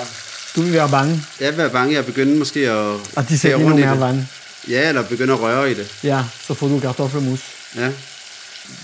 [0.55, 3.57] Du vil være bange, Jeg vil være bange, jeg begynder måske at at de sætter
[3.57, 4.25] endnu mere vand.
[4.69, 5.99] Ja, eller begynder at røre i det.
[6.03, 7.39] Ja, så får du kartoffelmus.
[7.75, 7.91] Ja.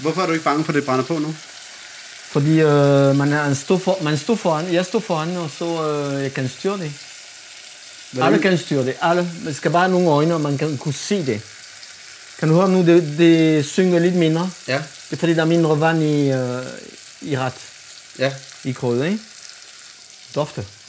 [0.02, 1.36] Hvorfor er du ikke bange for, at det brænder på nu?
[2.32, 5.66] Fordi øh, man, er en stor for, man står foran, jeg står foran, og så
[5.66, 6.94] øh, jeg kan styre det.
[8.20, 8.94] Alle kan styre det.
[9.02, 9.30] Alle.
[9.44, 11.42] Man skal bare have nogle øjne, og man kan kunne se det.
[12.40, 14.50] Kan du høre nu, det, det synger lidt mindre.
[14.68, 14.78] Ja.
[15.10, 16.64] Det er fordi, der er mindre vand i, øh,
[17.22, 17.54] i ret,
[18.20, 18.34] Ja.
[18.64, 19.20] i krydder, ikke?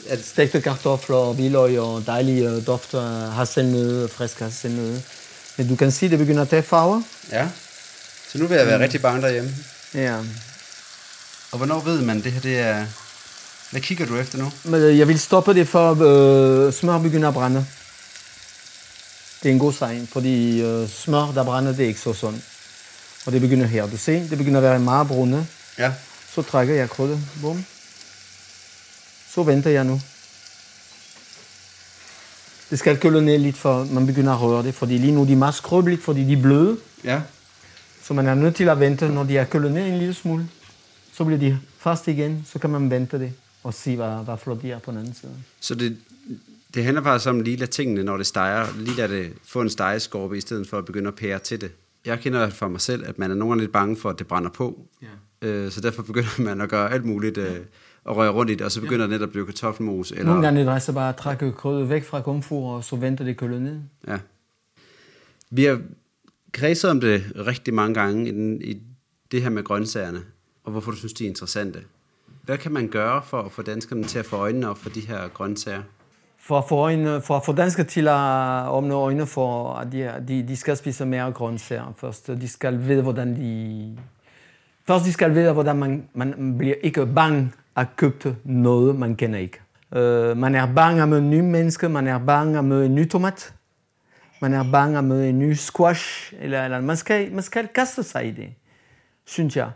[0.09, 5.01] Er det- Stegte kartofler, hvidløg og dejlige øh, dufter af hasselnødde, frisk hasselnødde.
[5.57, 7.01] Men du kan se, det begynder at tage farver.
[7.31, 7.47] Ja.
[8.31, 9.55] Så nu vil jeg være rigtig bange derhjemme.
[9.93, 10.17] Ja.
[11.51, 12.85] Og hvornår ved man, det her det er...
[13.73, 14.51] Hvad kigger du efter nu?
[14.63, 17.65] Men øh, jeg vil stoppe det, for øh, smør begynder at brænde.
[19.43, 22.43] Det er en god tegn, fordi øh, smør, der brænder, det er ikke så sundt.
[23.25, 25.47] Og det begynder her, du ser, det begynder at være meget brune.
[25.77, 25.93] Ja.
[26.33, 27.65] Så trækker jeg krydder, bum.
[29.33, 30.01] Så venter jeg nu.
[32.69, 35.31] Det skal køle ned lidt, for man begynder at røre det, fordi lige nu de
[35.31, 36.77] er meget skrøbelige, fordi de er bløde.
[37.03, 37.21] Ja.
[38.03, 40.47] Så man er nødt til at vente, når de er kølet ned en lille smule.
[41.13, 43.33] Så bliver de fast igen, så kan man vente det
[43.63, 45.31] og se, hvad, hvad flot de er på den anden side.
[45.59, 45.97] Så det,
[46.73, 49.69] det handler faktisk om lige lade tingene, når det steger, lige lade det få en
[49.69, 51.71] stegeskorpe, i stedet for at begynde at pære til det.
[52.05, 54.27] Jeg kender for mig selv, at man er nogle gange lidt bange for, at det
[54.27, 54.79] brænder på.
[55.01, 55.47] Ja.
[55.47, 57.57] Øh, så derfor begynder man at gøre alt muligt øh,
[58.03, 60.11] og røre rundt i det, og så begynder det netop at blive kartoffelmos.
[60.11, 63.25] Eller, Nogle gange drejer sig bare at trække krydder væk fra komfur, og så venter
[63.25, 63.79] det kølet ned.
[64.07, 64.19] Ja.
[65.49, 65.81] Vi har
[66.51, 68.81] kredset om det rigtig mange gange i, den, i
[69.31, 70.21] det her med grøntsagerne,
[70.63, 71.83] og hvorfor du synes, de er interessante.
[72.43, 74.99] Hvad kan man gøre for at få danskerne til at få øjnene op for de
[74.99, 75.81] her grøntsager?
[76.39, 80.23] For at få, øjne, for at få danskere til at åbne øjne for, at de,
[80.27, 82.27] de, de skal spise mere grøntsager først.
[82.27, 83.97] De skal vide, hvordan de...
[84.87, 89.39] Først de skal vide, hvordan man, man bliver ikke bange at købe noget, man kender
[89.39, 89.59] ikke.
[89.91, 93.09] Uh, man er bange at møde nye mennesker, man er bange at møde en ny
[93.09, 93.53] tomat,
[94.41, 98.03] man er bange at møde en ny squash, eller, eller man, skal, man skal kaste
[98.03, 98.53] sig i det,
[99.25, 99.71] synes jeg.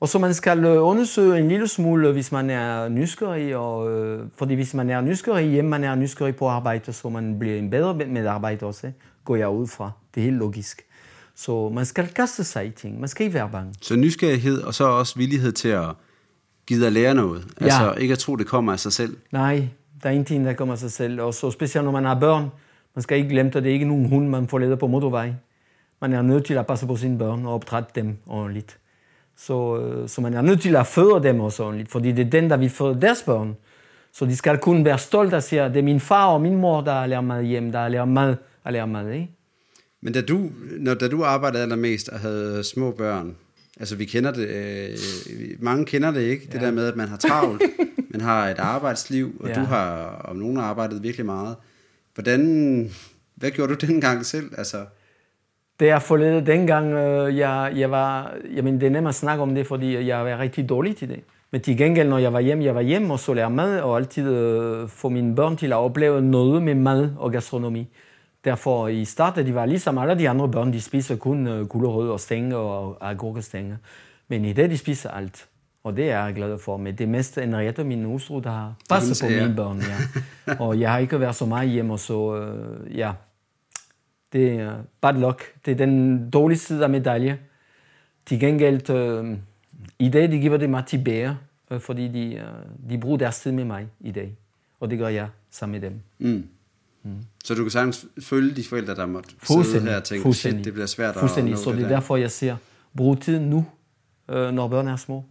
[0.00, 4.26] Og så man skal øh, undersøge en lille smule, hvis man er nysgerrig, og, øh,
[4.36, 7.70] fordi hvis man er nysgerrig hjemme, man er nysgerrig på arbejde, så man bliver en
[7.70, 8.92] bedre medarbejder også,
[9.24, 9.90] går jeg ud fra.
[10.14, 10.82] Det er helt logisk.
[11.34, 13.74] Så man skal kaste sig i ting, man skal ikke være bange.
[13.82, 15.88] Så nysgerrighed, og så også villighed til at
[16.66, 17.44] give at lære noget.
[17.60, 17.64] Ja.
[17.64, 19.16] Altså ikke at tro, det kommer af sig selv.
[19.32, 19.68] Nej,
[20.02, 21.20] der er ingenting, der kommer af sig selv.
[21.20, 22.48] Og så specielt når man har børn,
[22.94, 25.32] man skal ikke glemme, at det er ikke nogen hund, man får leder på motorvej.
[26.00, 28.78] Man er nødt til at passe på sine børn og opdrætte dem ordentligt.
[29.36, 32.30] Så, øh, så man er nødt til at føde dem også ordentligt, fordi det er
[32.30, 33.56] den, der vi føder deres børn.
[34.12, 36.56] Så de skal kunne være stolte og sige, at det er min far og min
[36.56, 39.30] mor, der har lært mad hjem, der har lært mad, har lært mad, ikke?
[40.00, 43.36] Men da du, når, da du arbejdede allermest og havde små børn,
[43.80, 44.98] altså vi kender det, øh,
[45.58, 46.52] mange kender det ikke, ja.
[46.52, 47.62] det der med, at man har travlt,
[48.12, 49.54] man har et arbejdsliv, og ja.
[49.54, 51.56] du har om nogen arbejdet virkelig meget.
[52.14, 52.90] Hvordan,
[53.34, 54.50] hvad gjorde du dengang selv?
[54.58, 54.84] Altså,
[55.80, 59.54] det er forledet dengang, øh, jeg, jeg var, jamen det er nemt at snakke om
[59.54, 61.20] det, fordi jeg var rigtig dårlig til det.
[61.50, 63.96] Men til gengæld, når jeg var hjemme, jeg var hjemme og så lære mad, og
[63.96, 67.88] altid øh, få mine børn til at opleve noget med mad og gastronomi.
[68.44, 72.10] Derfor i starten, de var ligesom alle de andre børn, de spiser kun øh, gulerød
[72.10, 73.76] og stænger og agurkestænger.
[74.28, 75.48] Men i det, de spiser alt.
[75.84, 76.76] Og det er jeg glad for.
[76.76, 79.78] Men det meste Henriette, min hustru, der har passet på mine børn.
[79.78, 80.54] Ja.
[80.64, 83.12] og jeg har ikke været så meget hjemme, så øh, ja,
[84.36, 85.42] det er bad luck.
[85.64, 87.38] Det er den dårlige side af medalje.
[88.26, 89.36] Til gengæld, øh,
[89.98, 91.38] i dag, de giver det mig til bære,
[91.70, 94.36] øh, fordi de, øh, de bruger deres tid med mig i dag.
[94.80, 96.00] Og det gør jeg sammen med dem.
[96.18, 96.48] Mm.
[97.02, 97.12] Mm.
[97.44, 100.72] Så du kan sagtens følge de forældre, der måtte sidde her og tænke, shit, det
[100.72, 102.56] bliver svært at nå Så det er derfor, jeg siger,
[102.96, 103.66] brug tid nu,
[104.28, 105.24] øh, når børn er små.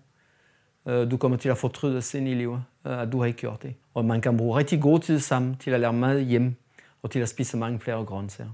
[0.88, 3.64] Øh, du kommer til at fortryde sen i livet, øh, at du har ikke gjort
[3.64, 3.74] det.
[3.94, 6.56] Og man kan bruge rigtig god tid sammen til at lære mad hjem,
[7.02, 8.50] og til at spise mange flere grøntsager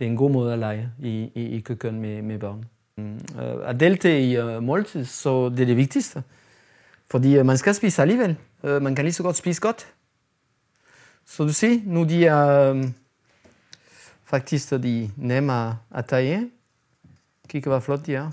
[0.00, 2.64] det er en god måde at lege i, i, i køkken med, med børn.
[2.98, 6.22] Uh, at deltage i uh, måltid, så det er det vigtigste.
[7.10, 8.36] Fordi uh, man skal spise alligevel.
[8.62, 9.86] Uh, man kan lige så godt spise godt.
[11.26, 12.84] Så du ser, nu de er uh,
[14.24, 15.52] faktisk de nemme
[15.90, 16.50] at tage.
[17.48, 18.30] Kig, hvor flot de er.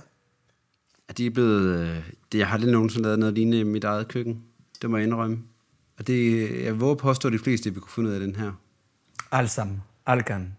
[1.09, 2.03] Er de blevet...
[2.31, 4.43] Det, jeg har aldrig nogensinde lavet noget lignende i mit eget køkken.
[4.81, 5.39] Det må jeg indrømme.
[5.97, 8.51] Og det, jeg våger påstå, at de fleste vil kunne finde ud af den her.
[9.31, 9.83] Alle sammen.
[10.05, 10.57] Alle kan.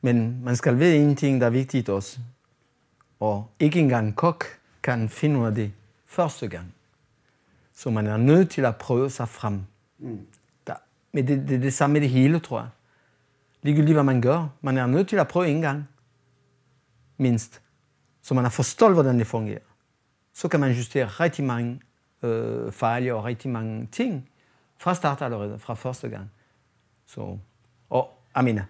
[0.00, 2.18] Men man skal vide en ting, der er vigtigt også.
[3.20, 4.44] Og ikke engang kok
[4.82, 5.72] kan finde ud af det
[6.06, 6.74] første gang.
[7.72, 9.60] Så man er nødt til at prøve sig frem.
[9.98, 10.26] Mm.
[10.66, 10.74] Der,
[11.12, 12.68] men det, det er det samme med det hele, tror jeg.
[13.62, 14.48] Ligegyldigt hvad man gør.
[14.60, 15.88] Man er nødt til at prøve en gang.
[17.16, 17.62] Mindst.
[18.22, 19.58] Så man har forstået, hvordan det fungerer.
[20.32, 21.80] Så kan man justere rigtig mange
[22.22, 24.28] øh, fejl og rigtig mange ting
[24.78, 26.30] fra start allerede, fra første gang.
[27.06, 27.38] Så,
[27.90, 28.64] og Amina,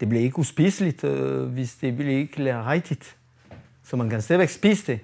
[0.00, 3.16] det bliver ikke uspiseligt, øh, hvis det bliver ikke lærer rigtigt.
[3.84, 5.00] Så man kan stadigvæk spise det.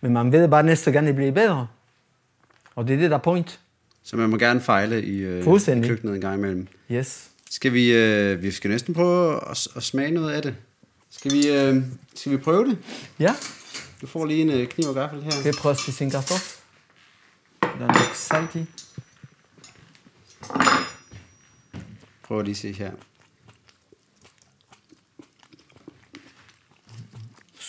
[0.00, 1.66] Men man ved bare, at næste gang det bliver bedre.
[2.74, 3.60] Og det er det, der er point.
[4.02, 6.68] Så man må gerne fejle i, øh, i køkkenet en gang imellem.
[6.90, 7.30] Yes.
[7.50, 10.56] Skal vi, øh, vi skal næsten prøve at, at smage noget af det.
[11.10, 11.82] Skal vi, øh,
[12.14, 12.78] skal vi prøve det?
[13.18, 13.34] Ja.
[14.00, 15.30] Du får lige en øh, kniv og gaffel her.
[15.30, 16.58] Skal jeg prøve at spise en kartoffel?
[17.62, 18.66] Der er lidt salt i.
[22.22, 22.90] Prøv at lige se her.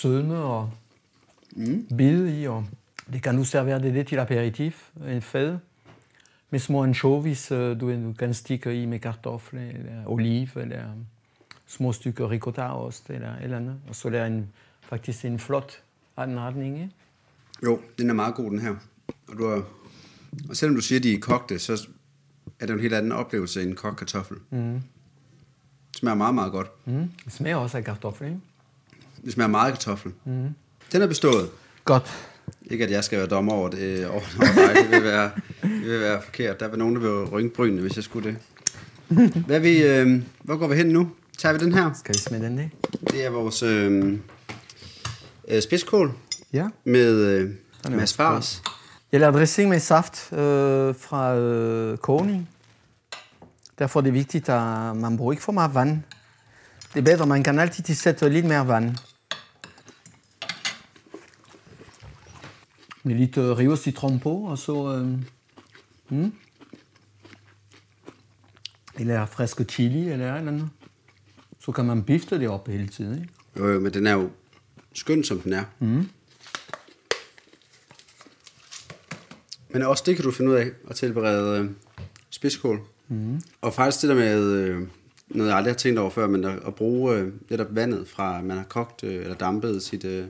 [0.04, 0.72] Sødme og
[1.56, 1.88] mm.
[1.98, 2.66] bid i, og
[3.14, 5.58] det kan du servere det, det til aperitif, en fad,
[6.50, 10.84] med små anchovies, øh, du, du kan stikke i med kartofler, eller oliv, eller
[11.68, 14.50] små stykker ricotta-ost, eller eller andet, og så er en,
[14.82, 15.82] faktisk en flot
[16.18, 16.92] anretning, ikke?
[17.64, 18.76] Jo, den er meget god, den her.
[19.28, 19.64] Og, du har,
[20.50, 21.88] og selvom du siger, at de er kogte, så
[22.60, 24.38] er det en helt anden oplevelse end en kogt kartoffel.
[24.50, 24.82] Mm.
[25.92, 26.68] Det smager meget, meget godt.
[26.86, 27.12] Mm.
[27.26, 28.40] Det smager også af kartoffel, ikke?
[29.26, 30.12] Det smager meget kartoffel.
[30.26, 30.50] Mm.
[30.92, 31.50] Den er bestået.
[31.86, 32.12] Godt.
[32.62, 34.84] Ikke at jeg skal være dommer over det, over, over dig.
[34.84, 36.60] Det vil, være, det vil være forkert.
[36.60, 38.38] Der vil nogen, der vil rynke brynene, hvis jeg skulle det.
[39.46, 41.12] Hvad vi, øh, hvor går vi hen nu?
[41.38, 41.94] Tager vi den her?
[41.94, 42.70] Skal vi smide den det?
[43.12, 44.20] Det er vores øh,
[45.48, 46.14] øh, spidskål.
[46.54, 46.68] Ja.
[46.84, 47.50] Med, øh,
[47.90, 48.62] med asparges.
[49.12, 52.50] Jeg laver dressing med saft øh, fra øh, kogning.
[53.80, 56.02] Derfor er det vigtigt, at man bruger ikke for meget vand.
[56.94, 58.96] Det er bedre, man kan altid sætte lidt mere vand.
[63.04, 64.96] Med lidt øh, rive citron på, og så...
[64.96, 65.20] Øh,
[66.10, 66.34] mm.
[69.00, 70.70] Eller friske chili, eller et eller andet.
[71.60, 73.34] Så kan man bifte det op hele tiden, ikke?
[73.58, 74.30] Jo, jo, men den er jo
[74.94, 75.64] skøn, som den er.
[75.80, 76.08] Mm.
[79.70, 81.70] Men også det kan du finde ud af at tilberede øh,
[82.30, 82.82] spidskål.
[83.08, 83.42] Mm.
[83.62, 84.88] Og faktisk det der med, øh,
[85.30, 88.42] noget jeg aldrig har tænkt over før, men at, at bruge øh, netop vandet fra,
[88.42, 90.26] man har kogt øh, eller dampet sit, øh,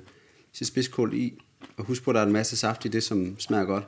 [0.53, 1.39] sit spidskål i.
[1.77, 3.83] Og husk på, at der er en masse saft i det, som smager godt.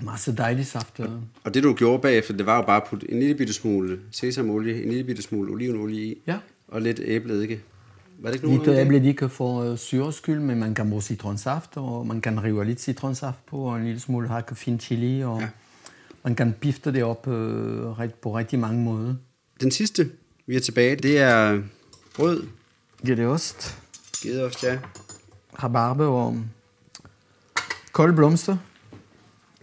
[0.00, 1.00] Masse dejlig saft.
[1.00, 1.08] øh.
[1.44, 4.00] Og det du gjorde bagefter, det var jo bare at putte en lille bitte smule
[4.10, 6.36] sesamolie, en lille bitte smule olivenolie i, Ja.
[6.68, 7.60] og lidt æbleeddike.
[8.18, 11.70] Var det ikke nogen Lidt æbledik for øh, syres skyld, men man kan bruge citronsaft,
[11.76, 15.40] og man kan rive lidt citronsaft på, og en lille smule hakket fin chili, og
[15.40, 15.48] Ja.
[16.24, 19.14] man kan bifte det op øh, på rigtig mange måder.
[19.60, 20.10] Den sidste,
[20.46, 21.62] vi er tilbage, det er
[22.16, 22.42] brød,
[23.06, 23.78] Gedeost,
[24.22, 24.78] gedeost, ja.
[25.62, 26.36] rabarbe og
[27.94, 28.56] kold blomster.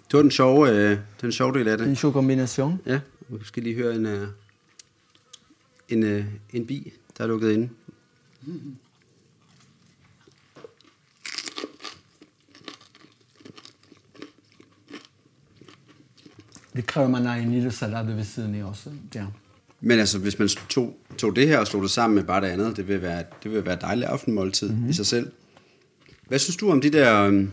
[0.07, 1.88] Det var den sjove, øh, den sjove del af det.
[1.88, 2.82] En sjov kombination.
[2.86, 4.27] Ja, vi skal lige høre en, øh,
[5.89, 7.69] en, øh, en bi, der er lukket inde.
[16.75, 18.91] Det kræver, man har en lille salade ved siden af også.
[19.15, 19.25] Ja.
[19.82, 22.47] Men altså, hvis man tog, tog det her og slog det sammen med bare det
[22.47, 24.89] andet, det vil være, det vil være et dejligt aftenmåltid mm-hmm.
[24.89, 25.32] i sig selv.
[26.27, 27.47] Hvad synes du om de der, øh,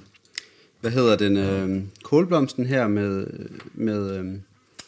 [0.80, 3.26] hvad hedder den, øh, kålblomsten her med,
[3.74, 4.34] med øh,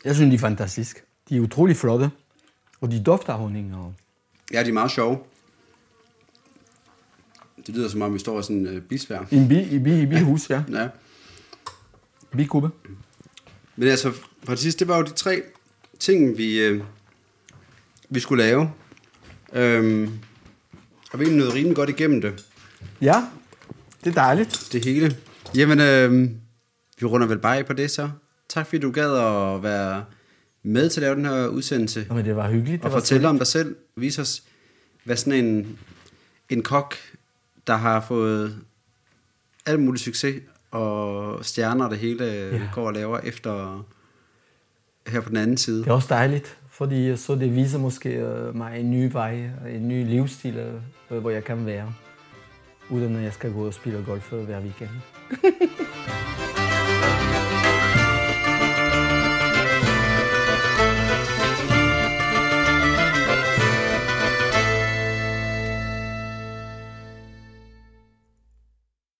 [0.04, 1.00] Jeg synes, de er fantastiske.
[1.28, 2.10] De er utrolig flotte,
[2.80, 3.74] og de dufter af honning.
[3.76, 3.94] Og...
[4.52, 5.18] ja, de er meget sjove.
[7.66, 9.20] Det lyder som om, vi står i sådan en øh, bisvær.
[9.30, 10.62] I en bi, i bi, i bihus, ja.
[10.72, 10.88] Ja.
[12.36, 12.70] Bikube.
[13.76, 14.12] Men altså,
[14.44, 15.42] for det sidste, det var jo de tre
[15.98, 16.82] ting, vi, øh,
[18.08, 18.70] vi skulle lave.
[19.52, 20.12] Øhm,
[21.12, 22.46] og vi er nået rimelig godt igennem det,
[23.00, 23.24] Ja,
[24.04, 24.68] det er dejligt.
[24.72, 25.16] det hele.
[25.56, 26.30] Jamen, øh,
[27.00, 28.10] vi runder vel bare af på det så.
[28.48, 30.04] Tak fordi du gad at være
[30.62, 32.06] med til at lave den her udsendelse.
[32.10, 32.82] Jamen, det var hyggeligt.
[32.82, 33.76] Og Det var fortælle om dig selv.
[33.96, 34.42] Vis os,
[35.04, 35.78] hvad sådan en,
[36.48, 36.94] en kok,
[37.66, 38.56] der har fået
[39.66, 42.56] alt mulig succes og stjerner og det hele ja.
[42.56, 42.60] Ja.
[42.74, 43.84] går og laver efter
[45.06, 45.78] her på den anden side.
[45.78, 49.88] Det er også dejligt, fordi så det viser måske øh, mig en ny vej, en
[49.88, 50.56] ny livsstil,
[51.10, 51.94] øh, hvor jeg kan være,
[52.90, 54.90] uden at jeg skal gå og spille golf øh, hver weekend.